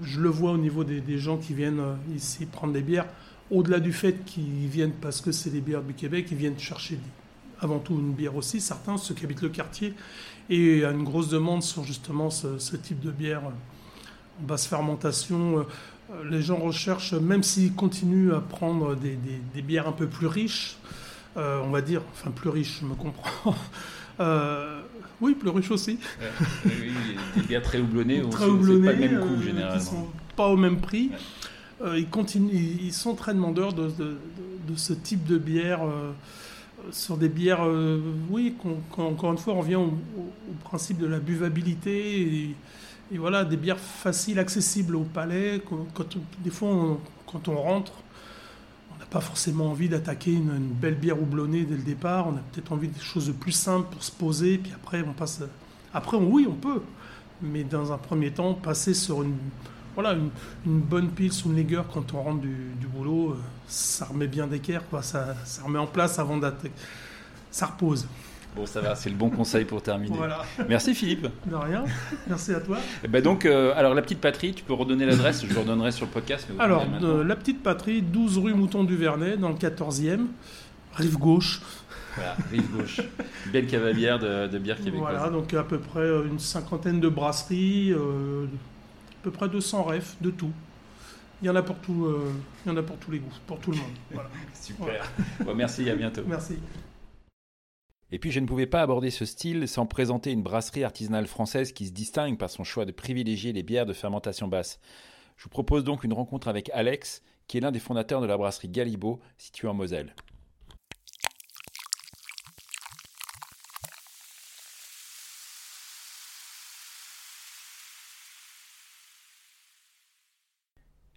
[0.03, 3.07] je le vois au niveau des, gens qui viennent euh, ici prendre des bières.
[3.51, 6.97] Au-delà du fait qu'ils viennent parce que c'est des bières du Québec, ils viennent chercher
[7.59, 8.61] avant tout une bière aussi.
[8.61, 9.93] Certains, ceux qui habitent le quartier,
[10.49, 15.65] et une grosse demande sur justement ce, type de bière euh, en basse fermentation.
[16.11, 19.17] Euh, les gens recherchent, même s'ils continuent à prendre des,
[19.61, 20.77] bières un peu plus riches,
[21.35, 23.55] on va dire, enfin plus riches, je me comprends.
[25.21, 25.97] Oui, plus riche aussi.
[26.65, 26.71] oui,
[27.35, 29.79] des bières très houblonnées, très houblonnées, pas le même coût euh, généralement.
[29.79, 31.11] Sont pas au même prix.
[31.81, 35.83] Euh, ils, continuent, ils sont très demandeurs de, de, ce type de bière.
[35.83, 36.11] Euh,
[36.91, 37.67] sur des bières,
[38.29, 38.55] oui,
[38.95, 39.93] encore une fois, on vient au,
[40.65, 42.21] principe de la buvabilité.
[42.21, 42.55] Et,
[43.11, 45.61] et, voilà, des bières faciles, accessibles au palais.
[45.93, 47.93] Quand, des fois, quand on rentre,
[49.09, 52.27] pas forcément envie d'attaquer une, belle bière houblonnée dès le départ.
[52.27, 54.57] On a peut-être envie de choses plus simples pour se poser.
[54.57, 55.41] Puis après, on passe.
[55.93, 56.81] Après, oui, on peut.
[57.41, 59.35] Mais dans un premier temps, passer sur une,
[59.93, 60.17] voilà,
[60.65, 63.37] une, bonne pile sous le Lager quand on rentre du, boulot, euh,
[63.67, 64.83] ça remet bien d'équerre.
[65.01, 66.73] Ça remet en place avant d'attaquer.
[67.51, 68.07] Ça repose.
[68.55, 70.17] Bon, ça va, c'est le bon conseil pour terminer.
[70.69, 71.27] Merci Philippe.
[71.45, 71.83] De rien.
[72.27, 72.77] Merci à toi.
[72.77, 75.59] Et eh ben donc, euh, alors la petite patrie, tu peux redonner l'adresse, je le
[75.59, 76.47] redonnerai sur le podcast.
[76.59, 80.27] alors, la petite patrie, 12 rue Mouton du Vernet, dans le 14e,
[80.93, 81.61] rive gauche.
[82.15, 83.01] Voilà, rive gauche.
[83.51, 85.15] Belle cavalière de, de bière québécoise.
[85.17, 89.83] Voilà, donc à peu près euh, une cinquantaine de brasseries, euh, à peu près 200
[89.83, 90.51] refs, de tout.
[91.41, 92.07] Il y en a pour tout,
[92.65, 93.91] il y en a pour tous les goûts, pour tout le monde.
[94.53, 95.11] Super.
[95.43, 96.21] Bon, merci, à bientôt.
[96.25, 96.57] Merci.
[98.11, 101.71] Et puis je ne pouvais pas aborder ce style sans présenter une brasserie artisanale française
[101.71, 104.79] qui se distingue par son choix de privilégier les bières de fermentation basse.
[105.37, 108.37] Je vous propose donc une rencontre avec Alex, qui est l'un des fondateurs de la
[108.37, 110.15] brasserie Galibo, située en Moselle.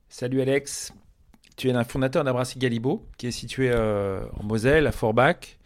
[0.08, 0.92] Salut Alex,
[1.56, 4.92] tu es un fondateur de la brasserie Galibo, qui est située euh, en Moselle, à
[4.92, 5.57] Forbach.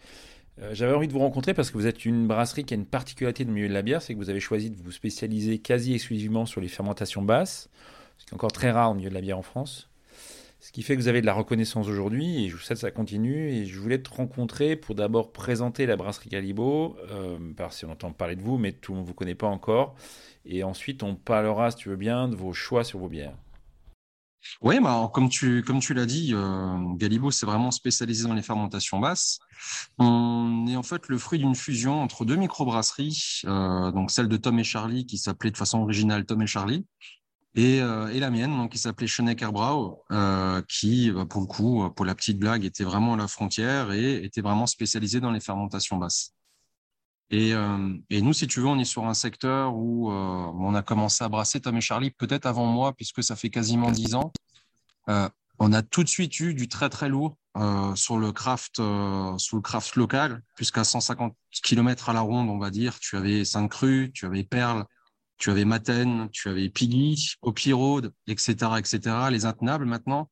[0.61, 2.85] Euh, j'avais envie de vous rencontrer parce que vous êtes une brasserie qui a une
[2.85, 5.93] particularité le milieu de la bière, c'est que vous avez choisi de vous spécialiser quasi
[5.93, 7.69] exclusivement sur les fermentations basses,
[8.17, 9.89] ce qui est encore très rare au milieu de la bière en France.
[10.63, 12.81] Ce qui fait que vous avez de la reconnaissance aujourd'hui et je vous souhaite que
[12.81, 13.51] ça continue.
[13.51, 18.13] Et je voulais te rencontrer pour d'abord présenter la brasserie Calibo, euh, parce qu'on entend
[18.13, 19.95] parler de vous, mais tout le monde ne vous connaît pas encore.
[20.45, 23.35] Et ensuite, on parlera, si tu veux bien, de vos choix sur vos bières.
[24.61, 28.99] Oui, bah, comme tu, comme tu l'as dit, euh, Galibo, vraiment spécialisé dans les fermentations
[28.99, 29.39] basses.
[29.97, 34.37] On est en fait le fruit d'une fusion entre deux microbrasseries, euh, donc celle de
[34.37, 36.85] Tom et Charlie, qui s'appelait de façon originale Tom et Charlie,
[37.55, 42.15] et, euh, la mienne, qui s'appelait Schonecker Brau, euh, qui, pour le coup, pour la
[42.15, 46.32] petite blague, était vraiment à la frontière et était vraiment spécialisée dans les fermentations basses.
[47.29, 50.75] Et, euh, et, nous, si tu veux, on est sur un secteur où euh, on
[50.75, 54.15] a commencé à brasser Tom et Charlie peut-être avant moi, puisque ça fait quasiment dix
[54.15, 54.31] ans.
[55.09, 57.37] Euh, on a tout de suite eu du très très lourd
[57.95, 62.71] sur le craft, sur le craft local, puisqu'à 150 km à la ronde, on va
[62.71, 64.85] dire, tu avais Sainte Crue, tu avais Perle,
[65.37, 70.31] tu avais Maten, tu avais Piggy, Hopi Road, etc., etc., les intenables maintenant.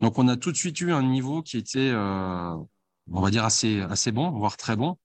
[0.00, 2.66] Donc, on a tout de suite eu un niveau qui était, on
[3.08, 4.98] va dire, assez, assez bon, voire très bon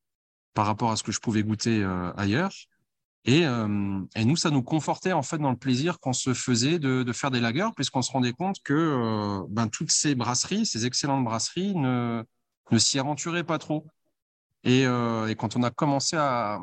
[0.53, 2.51] par rapport à ce que je pouvais goûter euh, ailleurs.
[3.25, 6.79] Et, euh, et, nous, ça nous confortait en fait dans le plaisir qu'on se faisait
[6.79, 10.85] de, faire des lagers, puisqu'on se rendait compte que euh, ben, toutes ces brasseries, ces
[10.85, 12.23] excellentes brasseries, ne,
[12.77, 13.85] s'y aventuraient pas trop.
[14.63, 14.85] Et,
[15.37, 16.59] quand on a commencé à,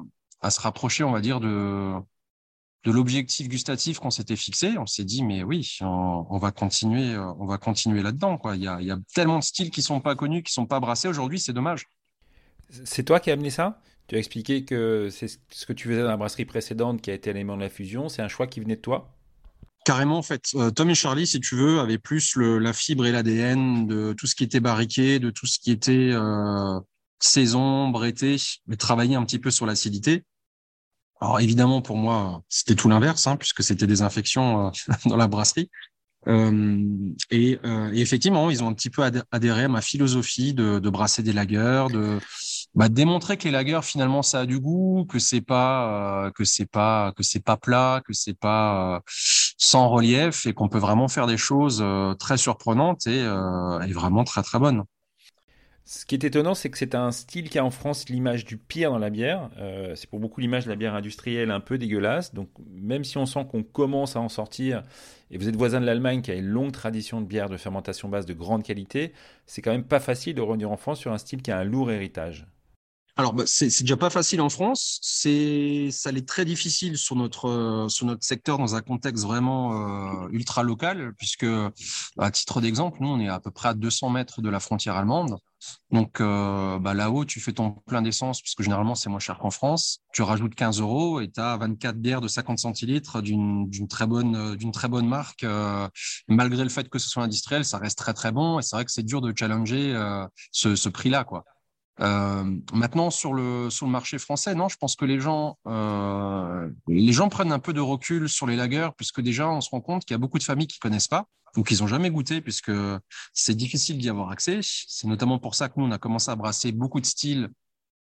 [0.51, 1.95] se rapprocher, on va dire, de,
[2.85, 7.59] l'objectif gustatif qu'on s'était fixé, on s'est dit mais oui, on, va continuer, on va
[7.59, 8.41] continuer là-dedans.
[8.55, 10.81] Il y a, y a tellement de styles qui sont pas connus, qui sont pas
[10.81, 11.85] brassés aujourd'hui, c'est dommage.
[12.71, 13.81] C'est toi qui as amené ça?
[14.09, 17.15] Tu as expliqué que c'est ce que tu faisais dans la brasserie précédente qui a
[17.15, 18.09] été l'élément de la fusion.
[18.09, 19.15] C'est un choix qui venait de toi?
[19.85, 20.51] Carrément, en fait.
[20.55, 24.27] Euh, Tom et Charlie, si tu veux, avaient plus la fibre et l'ADN de tout
[24.27, 26.79] ce qui était barriqué, de tout ce qui était euh,
[27.21, 30.25] saison, brété, mais travailler un petit peu sur l'acidité.
[31.21, 34.71] Alors évidemment, pour moi, c'était tout l'inverse, hein, puisque c'était des infections euh,
[35.07, 35.71] dans la brasserie.
[37.31, 37.59] Et,
[37.95, 42.19] effectivement, ils ont un petit peu adhéré à ma philosophie de, brasser des lagers, de
[42.75, 46.45] bah, démontrer que les lagers finalement ça a du goût, que c'est pas euh, que
[46.45, 50.79] c'est pas que c'est pas plat, que c'est pas euh, sans relief et qu'on peut
[50.79, 53.25] vraiment faire des choses euh, très surprenantes et,
[53.93, 54.85] vraiment très très bonnes.
[55.85, 58.59] Ce qui est étonnant, c'est que c'est un style qui a en France l'image du
[58.59, 59.49] pire dans la bière.
[59.97, 62.35] C'est pour beaucoup l'image de la bière industrielle un peu dégueulasse.
[62.35, 64.83] Donc même si on sent qu'on commence à en sortir,
[65.31, 68.09] et vous êtes voisin de l'Allemagne qui a une longue tradition de bière de fermentation
[68.11, 69.15] basse de grande qualité,
[69.47, 71.65] c'est quand même pas facile de revenir en France sur un style qui a un
[71.65, 72.47] lourd héritage.
[73.19, 75.01] Alors, bah, c'est déjà pas facile en France.
[75.03, 80.25] C'est, ça l'est très difficile sur notre euh, sur notre secteur dans un contexte vraiment
[80.25, 81.45] euh, ultra local, puisque
[82.17, 84.95] à titre d'exemple, nous on est à peu près à 200 mètres de la frontière
[84.95, 85.37] allemande.
[85.91, 89.51] Donc euh, bah, là-haut, tu fais ton plein d'essence, puisque généralement c'est moins cher qu'en
[89.51, 89.99] France.
[90.13, 94.55] Tu rajoutes 15 euros et tu as 24 bières de 50 centilitres d'une très bonne
[94.55, 95.45] d'une très bonne marque.
[96.29, 98.61] Malgré le fait que ce soit industriel, ça reste très très bon.
[98.61, 99.93] Et c'est vrai que c'est dur de challenger
[100.53, 101.45] ce, ce prix-là, quoi.
[102.01, 106.71] Euh, maintenant sur le sur le marché français, non, je pense que les gens euh,
[106.87, 109.81] les gens prennent un peu de recul sur les lagers puisque déjà on se rend
[109.81, 112.41] compte qu'il y a beaucoup de familles qui connaissent pas ou qui n'ont jamais goûté
[112.41, 112.71] puisque
[113.33, 114.61] c'est difficile d'y avoir accès.
[114.63, 117.49] C'est notamment pour ça que nous on a commencé à brasser beaucoup de styles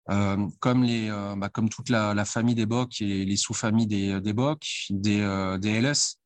[0.09, 4.33] euh, comme les bah, comme toute la, famille des bocs et les sous-familles des des
[4.33, 6.19] bocs, des des LS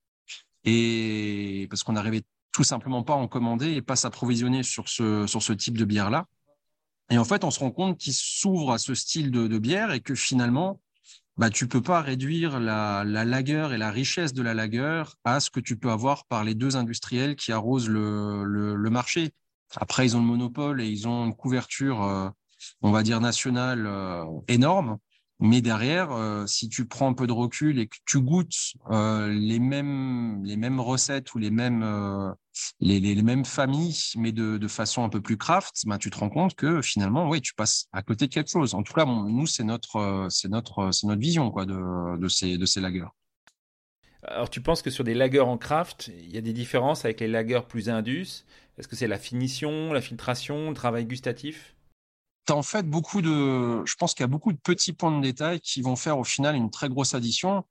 [0.64, 5.28] et parce qu'on n'arrivait tout simplement pas à en commander et pas s'approvisionner sur ce
[5.28, 6.26] sur ce type de bière là.
[7.12, 10.00] Et en fait, on se rend compte qu'il s'ouvre à ce style de, bière et
[10.00, 10.80] que finalement,
[11.36, 15.42] bah, tu peux pas réduire la, la lager et la richesse de la lager à
[15.42, 19.32] ce que tu peux avoir par les deux industriels qui arrosent le, marché.
[19.76, 22.30] Après, ils ont le monopole et ils ont une couverture, euh,
[22.82, 24.98] on va dire, nationale euh, énorme.
[25.40, 29.60] Mais derrière, euh, si tu prends un peu de recul et que tu goûtes les
[29.60, 31.84] mêmes les mêmes recettes ou les mêmes
[32.80, 36.30] les, mêmes familles, mais de, de façon un peu plus craft, ben, tu te rends
[36.30, 38.74] compte que finalement, oui, tu passes à côté de quelque chose.
[38.74, 42.28] En tout cas, bon, nous, c'est notre c'est notre c'est notre vision quoi de de
[42.28, 43.08] ces de ces lagers.
[44.24, 47.20] Alors, tu penses que sur des lagers en craft, il y a des différences avec
[47.20, 48.46] les lagers plus indus?
[48.78, 51.76] Est-ce que c'est la finition, la filtration, le travail gustatif?
[52.46, 55.16] Tu as en fait beaucoup de, je pense qu'il y a beaucoup de petits points
[55.16, 57.64] de détail qui vont faire au final une très grosse addition.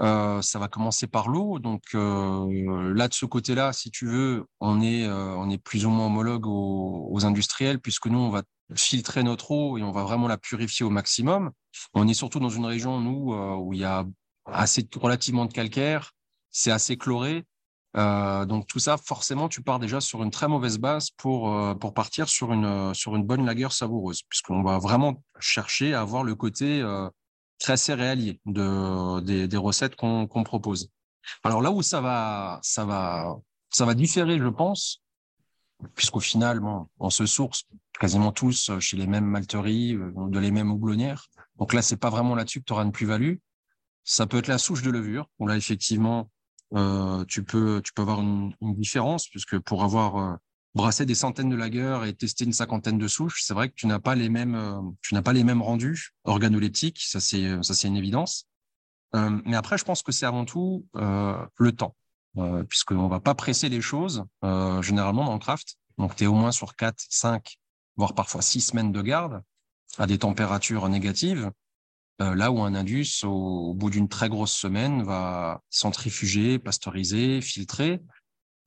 [0.00, 1.58] Euh, ça va commencer par l'eau.
[1.58, 6.06] Donc euh, là, de ce côté-là, si tu veux, on est, euh, plus ou moins
[6.06, 8.42] homologue aux, industriels puisque nous, on va
[8.74, 11.50] filtrer notre eau et on va vraiment la purifier au maximum.
[11.94, 14.04] On est surtout dans une région, nous, où il y a
[14.46, 16.12] assez relativement de calcaire,
[16.50, 17.44] c'est assez chloré.
[17.94, 22.28] Donc tout ça, forcément, tu pars déjà sur une très mauvaise base pour, pour partir
[22.28, 26.82] sur une, sur une bonne lagueur savoureuse, puisqu'on va vraiment chercher à avoir le côté
[27.58, 30.90] euh, très céréalier de, des, recettes qu'on qu propose.
[31.44, 33.36] Alors là où ça va, ça va,
[33.70, 35.02] ça va différer, je pense,
[35.94, 37.64] puisqu'au final, bon, on se source
[38.00, 41.28] quasiment tous chez les mêmes malteries, de les mêmes houblonnières.
[41.58, 43.36] Donc là, c'est pas vraiment là-dessus que tu auras une plus-value.
[44.04, 46.30] Ça peut être la souche de levure, où là, effectivement,
[46.74, 50.38] euh, tu peux tu peux avoir une, différence puisque pour avoir
[50.76, 53.74] euh, brassé des centaines de lagers et testé une cinquantaine de souches, c'est vrai que
[53.74, 57.62] tu n'as pas les mêmes euh, tu n'as pas les mêmes rendus organoleptiques, ça c'est
[57.62, 58.46] ça c'est une évidence.
[59.14, 61.96] Euh, mais après, je pense que c'est avant tout le temps,
[62.68, 64.24] puisqu'on va pas presser les choses
[64.82, 65.76] généralement dans le craft.
[65.96, 67.56] Donc tu es au moins sur 4, 5,
[67.96, 69.42] voire parfois 6 semaines de garde
[69.98, 71.50] à des températures négatives.
[72.20, 78.00] Euh, là où un indus, au bout d'une très grosse semaine, va centrifuger, pasteuriser, filtrer.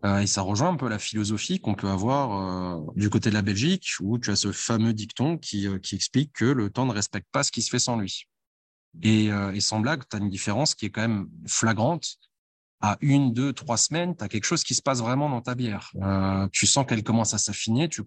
[0.03, 3.35] Euh, et ça rejoint un peu la philosophie qu'on peut avoir euh, du côté de
[3.35, 6.93] la Belgique, où tu as ce fameux dicton qui, qui explique que le temps ne
[6.93, 8.27] respecte pas ce qui se fait sans lui.
[9.03, 12.17] Et, et sans blague, tu as une différence qui est quand même flagrante
[12.81, 15.55] à une, deux, trois semaines, tu as quelque chose qui se passe vraiment dans ta
[15.55, 15.91] bière.
[16.01, 18.03] Euh, tu sens qu'elle commence à s'affiner, tu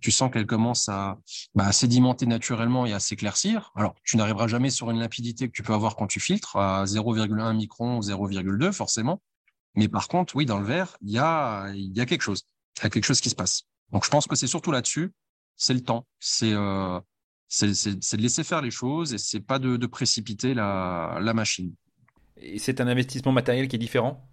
[0.00, 1.18] tu sens qu'elle commence à,
[1.54, 3.70] bah, à, sédimenter naturellement et à s'éclaircir.
[3.76, 6.84] Alors, tu n'arriveras jamais sur une limpidité que tu peux avoir quand tu filtres à
[6.84, 9.22] 0,1 micron ou 0,2 forcément.
[9.74, 12.44] Mais par contre, oui, dans le verre, il y a, y a quelque chose.
[12.78, 13.64] Il y a quelque chose qui se passe.
[13.92, 15.12] Donc, je pense que c'est surtout là-dessus.
[15.56, 16.06] C'est le temps.
[16.18, 16.98] C'est, euh,
[17.62, 21.74] de laisser faire les choses et c'est pas de, de précipiter la, la machine.
[22.36, 24.26] Et c'est un investissement matériel qui est différent?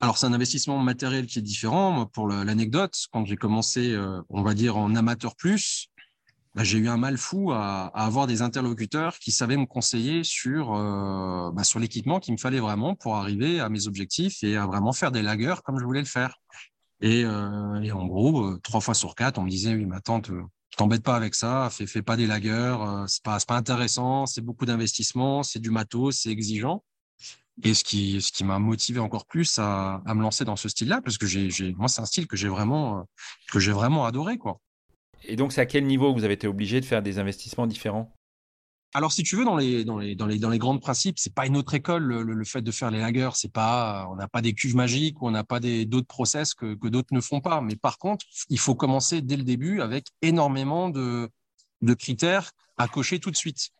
[0.00, 2.06] Alors, c'est un investissement matériel qui est différent.
[2.06, 5.91] Pour l'anecdote, quand j'ai commencé, euh, on va dire, en amateur plus,
[6.54, 10.74] bah, j'ai eu un mal fou à, avoir des interlocuteurs qui savaient me conseiller sur,
[10.74, 14.66] euh, bah, sur l'équipement qu'il me fallait vraiment pour arriver à mes objectifs et à
[14.66, 16.36] vraiment faire des lagers comme je voulais le faire.
[17.00, 20.30] Et, euh, et en gros, trois fois sur quatre, on me disait, oui, ma tante,
[20.76, 22.76] t'embête pas avec ça, fais, fais pas des lagers,
[23.08, 26.84] c'est pas, pas intéressant, c'est beaucoup d'investissement, c'est du matos, c'est exigeant.
[27.64, 30.68] Et ce qui, ce qui m'a motivé encore plus à, à, me lancer dans ce
[30.68, 33.06] style-là, parce que j'ai, moi, c'est un style que j'ai vraiment,
[33.52, 34.60] que j'ai vraiment adoré, quoi.
[35.24, 38.12] Et donc, c'est à quel niveau vous avez été obligé de faire des investissements différents?
[38.94, 41.34] Alors, si tu veux, dans les, dans les, dans les, dans les grands principes, c'est
[41.34, 43.30] pas une autre école, le, fait de faire les lagers.
[43.34, 46.74] C'est pas, on n'a pas des cuves magiques ou on n'a pas d'autres process que,
[46.74, 47.62] que d'autres ne font pas.
[47.62, 51.30] Mais par contre, il faut commencer dès le début avec énormément de,
[51.80, 53.70] de critères à cocher tout de suite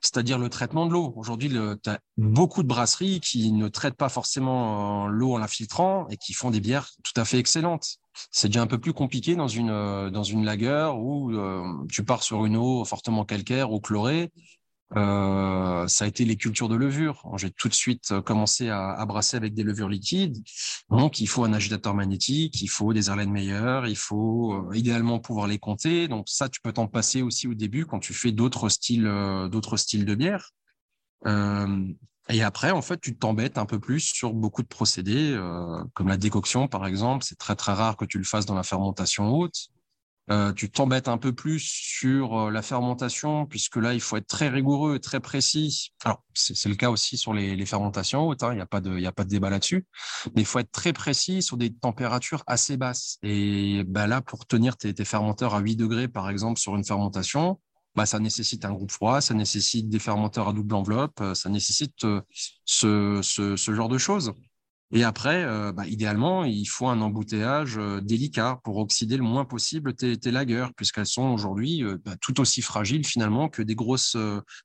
[0.00, 1.12] c'est-à-dire le traitement de l'eau.
[1.16, 5.48] Aujourd'hui, tu as beaucoup de brasseries qui ne traitent pas forcément euh, l'eau en la
[5.48, 7.96] filtrant et qui font des bières tout à fait excellentes.
[8.30, 12.04] C'est déjà un peu plus compliqué dans une euh, dans une lager où euh, tu
[12.04, 14.30] pars sur une eau fortement calcaire ou chlorée
[14.96, 17.22] euh, ça a été les cultures de levure.
[17.36, 20.38] J'ai tout de suite euh, commencé à, à, brasser avec des levures liquides.
[20.88, 25.46] Donc, il faut un agitateur magnétique, il faut des Erlenmeyer, il faut euh, idéalement pouvoir
[25.46, 26.08] les compter.
[26.08, 29.10] Donc, ça, tu peux t'en passer aussi au début quand tu fais d'autres styles,
[29.50, 30.52] d'autres styles de bière.
[32.30, 35.38] et après, en fait, tu t'embêtes un peu plus sur beaucoup de procédés,
[35.94, 37.24] comme la décoction, par exemple.
[37.24, 39.70] C'est très, très rare que tu le fasses dans la fermentation haute.
[40.30, 44.26] Euh, tu t'embêtes un peu plus sur euh, la fermentation, puisque là, il faut être
[44.26, 45.92] très rigoureux et très précis.
[46.04, 49.04] Alors, c'est le cas aussi sur les, fermentations hautes, hein, il n'y a, pas de,
[49.04, 49.86] a pas de débat là-dessus,
[50.34, 53.18] mais il faut être très précis sur des températures assez basses.
[53.22, 57.58] Et bah, là, pour tenir tes, fermenteurs à 8 degrés, par exemple, sur une fermentation,
[57.94, 61.48] bah, ça nécessite un groupe froid, ça nécessite des fermenteurs à double enveloppe, euh, ça
[61.48, 61.94] nécessite
[62.64, 64.34] ce, ce, ce genre de choses.
[64.90, 69.44] Et après, euh, bah, idéalement, il faut un embouteillage euh, délicat pour oxyder le moins
[69.44, 73.74] possible tes, tes lagers, puisqu'elles sont aujourd'hui euh, bah, tout aussi fragiles finalement que des
[73.74, 74.16] grosses,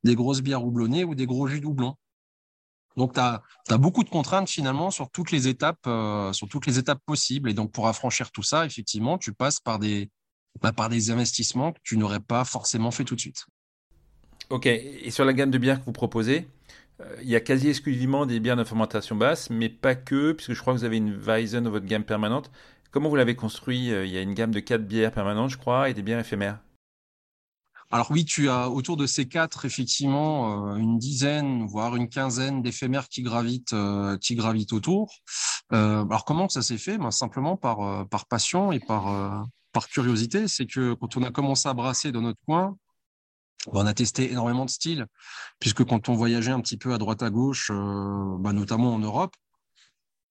[0.03, 1.95] des grosses bières houblonnées ou des gros jus doublons.
[2.95, 3.41] Donc, tu as,
[3.77, 5.89] beaucoup de contraintes finalement sur toutes les étapes,
[6.31, 7.49] sur toutes les étapes possibles.
[7.49, 10.11] Et donc, pour affranchir tout ça, effectivement, tu passes par des,
[10.61, 13.45] bah, par des investissements que tu n'aurais pas forcément fait tout de suite.
[14.49, 14.67] Ok.
[14.67, 16.47] Et sur la gamme de bières que vous proposez,
[17.21, 20.61] il y a quasi exclusivement des bières de fermentation basse, mais pas que, puisque je
[20.61, 22.51] crois que vous avez une Weizen dans votre gamme permanente.
[22.91, 25.57] Comment vous l'avez construit euh, Il y a une gamme de quatre bières permanentes, je
[25.57, 26.59] crois, et des bières éphémères?
[27.89, 32.61] Alors oui, tu as autour de ces quatre, effectivement, euh, une dizaine, voire une quinzaine
[32.61, 33.75] d'éphémères qui gravitent,
[34.21, 35.11] qui gravitent autour.
[35.71, 36.97] alors comment ça s'est fait?
[36.97, 40.47] Ben, Simplement par, par passion et par, par curiosité.
[40.47, 42.77] C'est que quand on a commencé à brasser dans notre coin,
[43.67, 45.07] on a testé énormément de styles,
[45.59, 48.99] puisque quand on voyageait un petit peu à droite à gauche, euh, bah, notamment en
[48.99, 49.35] Europe,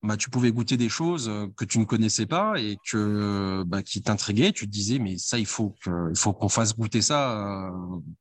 [0.03, 3.85] bah, tu pouvais goûter des choses euh, que tu ne connaissais pas et que bah,
[3.85, 4.51] qui t'intriguaient.
[4.53, 7.71] Tu te disais, mais ça, il faut qu'on fasse goûter ça euh,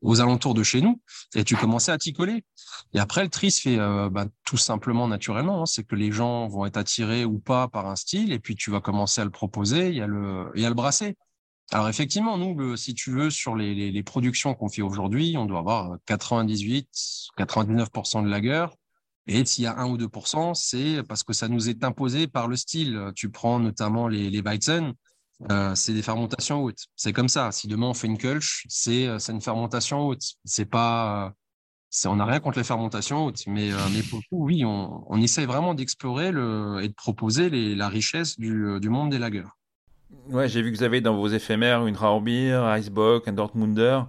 [0.01, 1.01] aux alentours de chez nous.
[1.33, 2.45] Et tu commençais à t'y coller.
[2.93, 3.79] Et après, le tri se fait
[4.45, 5.63] tout simplement naturellement.
[5.63, 5.65] Hein.
[5.65, 8.69] c'est que les gens vont être attirés ou pas par un style, et puis tu
[8.69, 11.15] vas commencer à le proposer, y a le brasser.
[11.72, 15.45] Alors effectivement, nous, si tu veux, sur les, les, les productions qu'on fait aujourd'hui, on
[15.45, 16.88] doit avoir 98,
[17.38, 18.65] 99% de lager.
[19.28, 22.47] Et s'il y a 1 ou 2%, c'est parce que ça nous est imposé par
[22.47, 23.11] le style.
[23.15, 24.93] Tu prends notamment les, les Weizen,
[25.49, 26.86] euh, c'est des fermentations hautes.
[26.95, 27.51] C'est comme ça.
[27.51, 30.24] Si demain on fait une Kölsch, c'est euh, une fermentation haute.
[30.43, 31.34] C'est pas,
[31.89, 35.03] c'est on n'a rien contre les fermentations hautes, mais, euh, mais pour coup, oui, on,
[35.11, 39.43] on vraiment d'explorer et de proposer les, la richesse du, du monde des lagers.
[40.28, 44.01] Ouais, j'ai vu que vous avez dans vos éphémères une Raurbier, Icebox, un Dortmunder.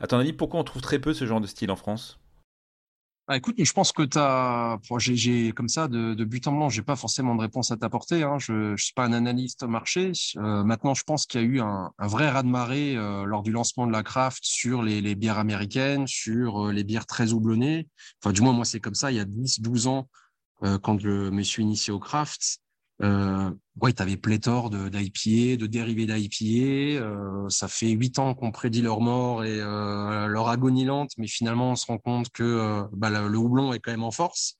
[0.00, 2.18] À ton avis, pourquoi on trouve très peu ce genre de style en France?
[3.28, 4.78] Bah, écoute, je pense que tu as.
[4.98, 8.22] J'ai comme ça, de, but en blanc, j'ai pas forcément de réponse à t'apporter.
[8.22, 8.38] Hein.
[8.38, 10.12] Je ne suis pas un analyste marché.
[10.38, 13.86] Euh, maintenant, je pense qu'il y a eu un, vrai raz-de-marée euh, lors du lancement
[13.86, 17.86] de la craft sur les, les bières américaines, sur euh, les bières très houblonnées.
[18.22, 19.12] Enfin, du moins, moi, c'est comme ça.
[19.12, 20.08] Il y a 10, 12 ans,
[20.82, 22.60] quand je me suis initié au craft,
[23.02, 27.04] Euh, ouais, tu avais pléthore d'IPA, de, dérivés d'IPA.
[27.04, 31.28] Euh, ça fait huit ans qu'on prédit leur mort et euh, leur agonie lente, mais
[31.28, 34.56] finalement, on se rend compte que euh, bah, le, houblon est quand même en force.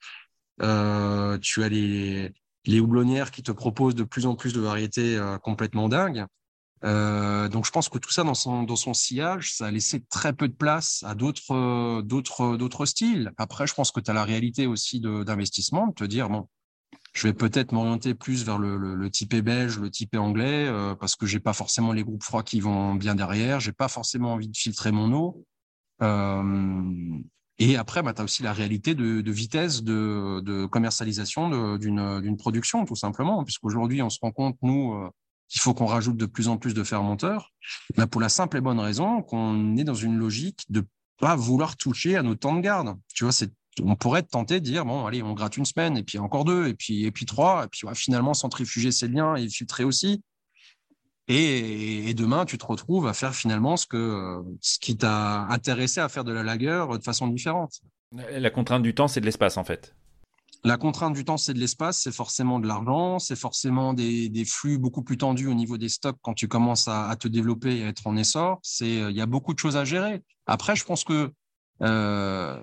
[0.59, 2.31] Tu as les,
[2.79, 6.25] houblonnières qui te proposent de plus en plus de variétés complètement dingues.
[6.83, 10.53] donc, je pense que tout ça, dans son, sillage, ça a laissé très peu de
[10.53, 13.31] place à d'autres styles.
[13.37, 16.47] Après, je pense que tu as la réalité aussi d'investissement, de, de te dire, bon,
[17.13, 20.95] je vais peut-être m'orienter plus vers le, le, le, type belge, le type anglais, euh,
[20.95, 23.59] parce que j'ai pas forcément les groupes froids qui vont bien derrière.
[23.59, 25.45] J'ai pas forcément envie de filtrer mon eau.
[26.01, 27.19] Euh,
[27.57, 32.85] et après, bah, tu as aussi la réalité de, vitesse de, de commercialisation d'une production,
[32.85, 35.09] tout simplement, puisqu'aujourd'hui, on se rend compte, nous, euh,
[35.49, 37.51] qu'il faut qu'on rajoute de plus en plus de fermenteurs,
[37.97, 40.85] bah, pour la simple et bonne raison qu'on est dans une logique de
[41.19, 42.95] pas vouloir toucher à nos temps de garde.
[43.13, 43.51] Tu vois, c'est
[43.83, 46.67] on pourrait tenté de dire bon allez on gratte une semaine et puis encore deux
[46.67, 50.21] et puis et puis trois et puis finalement centrifuger c'est bien et filtrer aussi
[51.27, 56.09] et, demain tu te retrouves à faire finalement ce que ce qui t'a intéressé à
[56.09, 57.81] faire de la lagueur de façon différente.
[58.11, 59.95] La contrainte du temps c'est de l'espace en fait.
[60.65, 64.77] La contrainte du temps, c'est de l'espace, c'est forcément de l'argent, c'est forcément des, flux
[64.77, 67.87] beaucoup plus tendus au niveau des stocks quand tu commences à, te développer et à
[67.87, 68.59] être en essor.
[68.61, 70.21] C'est, il y a beaucoup de choses à gérer.
[70.47, 71.31] Après, je pense que
[71.81, 72.61] euh,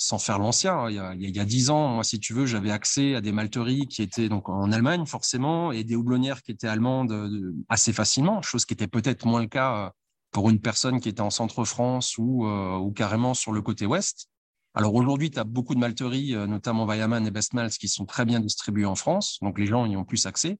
[0.00, 0.78] sans faire l'ancien.
[0.78, 1.14] Hein.
[1.18, 4.00] Il, y a dix ans, moi, si tu veux, j'avais accès à des malteries qui
[4.00, 8.64] étaient donc en Allemagne, forcément, et des houblonnières qui étaient allemandes euh, assez facilement, chose
[8.64, 9.90] qui était peut-être moins le cas euh,
[10.30, 14.26] pour une personne qui était en centre-France ou, euh, ou carrément sur le côté ouest.
[14.72, 18.40] Alors aujourd'hui, tu as beaucoup de malteries, notamment Weyaman et Bestmals, qui sont très bien
[18.40, 20.58] distribuées en France, donc les gens y ont plus accès.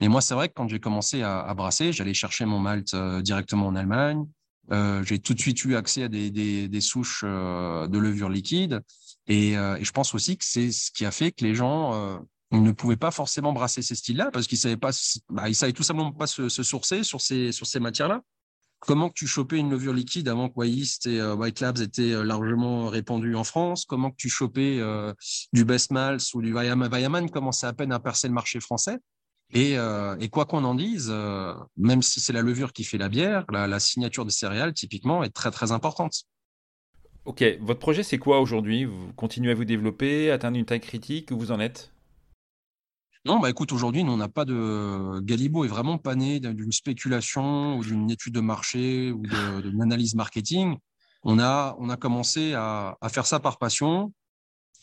[0.00, 3.68] Mais moi, c'est vrai que quand j'ai commencé à brasser, j'allais chercher mon malt directement
[3.68, 4.26] en Allemagne.
[4.72, 8.80] Euh, j'ai tout de suite eu accès à des, souches euh, de levure liquide.
[9.26, 12.20] Et, euh, je pense aussi que c'est ce qui a fait que les gens
[12.52, 16.26] ne pouvaient pas forcément brasser ces styles-là parce qu'ils savaient bah, savaient tout simplement pas
[16.26, 18.22] se, sourcer sur ces, matières-là.
[18.80, 23.34] Comment tu chopais une levure liquide avant que Wayist et White Labs étaient largement répandus
[23.34, 24.78] en France Comment que tu chopais
[25.54, 28.98] du Best Mals ou du Vayaman Vayaman commençait à peine à percer le marché français.
[29.54, 32.98] Et, euh, et quoi qu'on en dise, euh, même si c'est la levure qui fait
[32.98, 36.24] la bière, la, la, signature de céréales, typiquement, est très très importante.
[37.24, 38.84] Ok, votre projet c'est quoi aujourd'hui?
[38.84, 41.30] Vous continuez à vous développer, atteindre une taille critique?
[41.30, 41.92] Où vous en êtes?
[43.24, 45.20] Non, bah écoute, aujourd'hui, on n'a pas de.
[45.20, 50.14] Galibo est vraiment pas né d'une spéculation ou d'une étude de marché ou d'une analyse
[50.14, 50.76] marketing.
[51.22, 54.12] On a, on a commencé à, à faire ça par passion,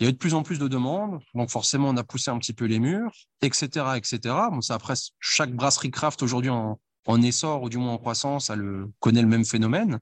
[0.01, 2.39] il y avait de plus en plus de demandes, donc forcément on a poussé un
[2.39, 4.19] petit peu les murs, etc., etc.
[4.51, 6.79] Bon, ça après chaque brasserie craft aujourd'hui en,
[7.21, 8.51] essor ou du moins en croissance,
[8.99, 9.99] connaît le même phénomène.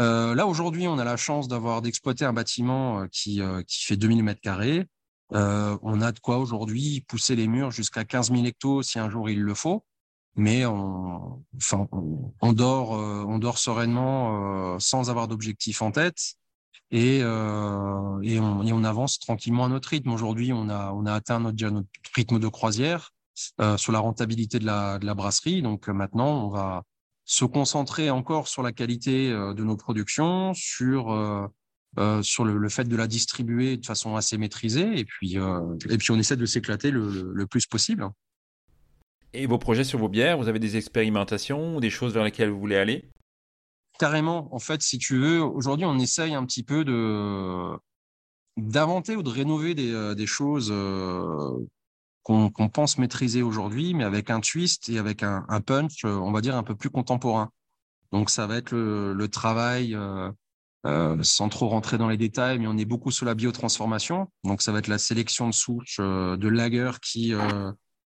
[0.00, 3.84] Euh, là aujourd'hui, on a la chance d'avoir d'exploiter un bâtiment euh, qui, euh, qui
[3.84, 4.86] fait 2000 mètres carrés.
[5.30, 9.30] On a de quoi aujourd'hui pousser les murs jusqu'à 15 000 hectos si un jour
[9.30, 9.84] il le faut.
[10.34, 11.86] Mais on, enfin,
[12.40, 16.38] on, dort, on dort sereinement sans avoir d'objectif en tête
[16.90, 20.10] et, euh, et, on, avance tranquillement à notre rythme.
[20.10, 21.84] Aujourd'hui, on a, atteint notre,
[22.14, 23.12] rythme de croisière
[23.60, 25.60] euh, sur la rentabilité de la, brasserie.
[25.62, 26.84] Donc euh, maintenant, on va
[27.24, 31.12] se concentrer encore sur la qualité de nos productions, sur
[31.98, 36.90] le, fait de la distribuer de façon assez maîtrisée, et puis on essaie de s'éclater
[36.90, 38.08] le, le, plus possible.
[39.34, 42.60] Et vos projets sur vos bières, vous avez des expérimentations, des choses vers lesquelles vous
[42.60, 43.10] voulez aller?
[43.98, 47.76] Carrément, en fait, si tu veux, aujourd'hui, on essaye un petit peu de
[48.56, 51.58] d'inventer ou de rénover des, euh, des choses euh,
[52.24, 56.32] qu'on pense maîtriser aujourd'hui, mais avec un twist et avec un, un, punch, euh, on
[56.32, 57.50] va dire, un peu plus contemporain.
[58.12, 59.96] Donc, ça va être le, travail,
[61.22, 64.30] sans trop rentrer dans les détails, mais on est beaucoup sur la biotransformation.
[64.44, 67.34] Donc, ça va être la sélection de souches de lagers qui,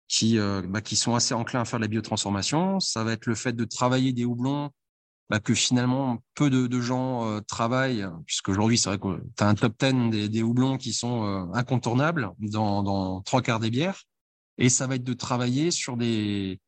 [0.07, 2.78] qui, bah, qui sont assez enclins à faire de la biotransformation.
[2.78, 4.70] Ça va être le fait de travailler des houblons
[5.30, 9.48] bah, que finalement peu de, de gens euh, travaillent, puisqu'aujourd'hui c'est vrai que tu as
[9.48, 13.70] un top 10 des, des houblons qui sont euh, incontournables dans, dans trois quarts des
[13.70, 14.04] bières,
[14.56, 16.60] et ça va être de travailler sur des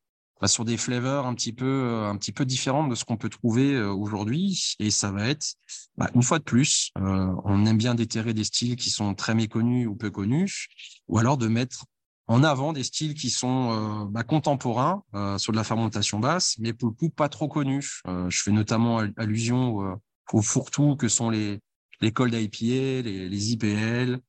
[0.42, 3.16] bah, sur des flavors un petit peu euh, un petit peu différentes de ce qu'on
[3.16, 5.54] peut trouver aujourd'hui, et ça va être
[5.96, 9.86] bah, une fois de plus, on aime bien déterrer des styles qui sont très méconnus
[9.86, 10.68] ou peu connus,
[11.08, 11.86] ou alors de mettre
[12.30, 16.54] en avant des styles qui sont euh, bah, contemporains euh, sur de la fermentation basse,
[16.60, 18.02] mais pour le coup pas trop connus.
[18.06, 19.98] Euh, je fais notamment allusion
[20.32, 21.58] aux fourre-tout que sont les
[22.00, 24.20] les cold IPA, les, IPL,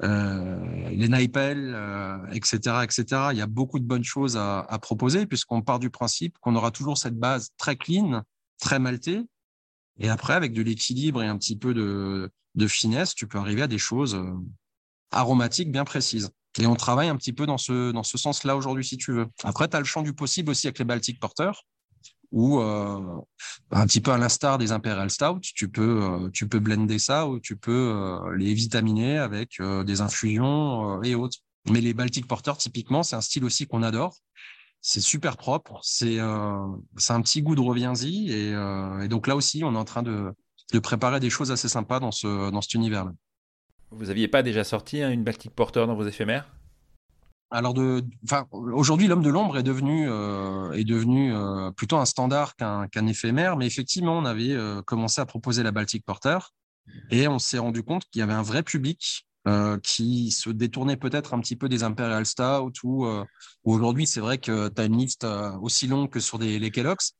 [0.00, 1.76] les Naipel,
[2.32, 3.04] etc., etc.
[3.30, 6.72] Il y a beaucoup de bonnes choses à, proposer puisqu'on part du principe qu'on aura
[6.72, 8.22] toujours cette base très clean,
[8.58, 9.20] très maltée,
[10.00, 13.68] et après avec de l'équilibre et un petit peu de finesse, tu peux arriver à
[13.68, 14.20] des choses
[15.12, 16.32] aromatiques bien précises.
[16.58, 19.26] Et on travaille un petit peu dans ce, dans ce sens-là aujourd'hui, si tu veux.
[19.44, 21.62] Après, tu as le champ du possible aussi avec les Baltic Porters,
[22.32, 23.20] où euh,
[23.70, 27.28] un petit peu à l'instar des Imperial Stout, tu peux, euh, tu peux blender ça
[27.28, 31.38] ou tu peux euh, les vitaminer avec des infusions et autres.
[31.70, 34.16] Mais les Baltic Porters, typiquement, c'est un style aussi qu'on adore.
[34.80, 36.18] C'est super propre, c'est
[36.96, 38.30] c'est un petit goût de reviens-y.
[38.32, 40.32] Et, et, donc là aussi, on est en train de,
[40.72, 43.12] de préparer des choses assez sympas dans, ce, dans cet univers-là.
[43.90, 46.48] Vous n'aviez pas déjà sorti hein, une Baltic Porter dans vos éphémères?
[47.52, 47.74] Alors
[48.52, 54.16] aujourd'hui, l'homme de l'ombre est devenu euh, euh, plutôt un standard qu'un éphémère, mais effectivement,
[54.16, 56.38] on avait euh, commencé à proposer la Baltic Porter
[57.10, 59.26] et on s'est rendu compte qu'il y avait un vrai public
[59.82, 63.06] qui se détournait peut-être un petit peu des Imperial Stout ou,
[63.64, 65.26] aujourd'hui, c'est vrai que tu as une liste
[65.62, 67.14] aussi longue que sur les Kellogg's.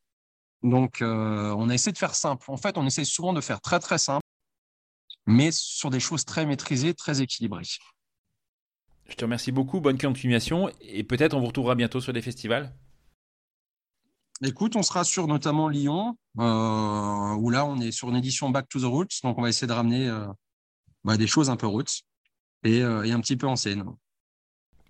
[0.62, 2.44] Donc, on a essayé de faire simple.
[2.50, 4.19] En fait, on essaie souvent de faire très très simple
[5.26, 7.64] mais sur des choses très maîtrisées, très équilibrées.
[9.08, 12.72] Je te remercie beaucoup, bonne continuation, et peut-être on vous retrouvera bientôt sur des festivals.
[14.42, 18.68] Écoute, on sera sur notamment Lyon, euh, où là on est sur une édition Back
[18.70, 20.26] to the Roots, donc on va essayer de ramener euh,
[21.04, 22.04] bah, des choses un peu roots
[22.62, 23.84] et, euh, et, un petit peu en scène.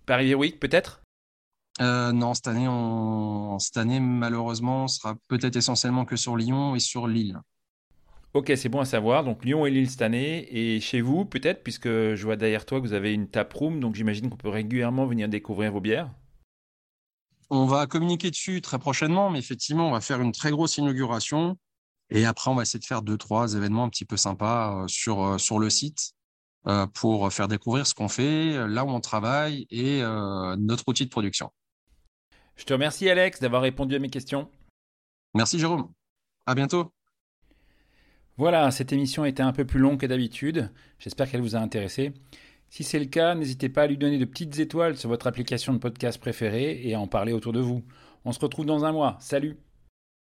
[0.06, 1.02] Paris Week peut-être?
[1.80, 2.68] Non, cette année,
[3.58, 7.40] cette année malheureusement, on sera peut-être essentiellement que sur Lyon et sur Lille.
[8.32, 9.24] Ok, c'est bon à savoir.
[9.24, 10.46] Donc Lyon et Lille cette année.
[10.56, 13.80] Et chez vous, peut-être, puisque je vois derrière toi que vous avez une tap room,
[13.80, 16.10] donc j'imagine qu'on peut régulièrement venir découvrir vos bières.
[17.50, 21.58] On va communiquer dessus très prochainement, mais effectivement, on va faire une très grosse inauguration.
[22.10, 24.88] Et après, on va essayer de faire deux, trois événements un petit peu sympas euh,
[24.88, 26.12] sur, euh, sur le site
[26.68, 30.02] euh, pour faire découvrir ce qu'on fait, là où on travaille et
[30.58, 31.50] notre outil de production.
[32.54, 34.48] Je te remercie, Alex, d'avoir répondu à mes questions.
[35.34, 35.90] Merci, Jérôme.
[36.46, 36.92] À bientôt.
[38.40, 40.70] Voilà, cette émission était un peu plus longue que d'habitude.
[40.98, 42.14] J'espère qu'elle vous a intéressé.
[42.70, 45.74] Si c'est le cas, n'hésitez pas à lui donner de petites étoiles sur votre application
[45.74, 47.82] de podcast préférée et à en parler autour de vous.
[48.24, 49.18] On se retrouve dans un mois.
[49.20, 49.58] Salut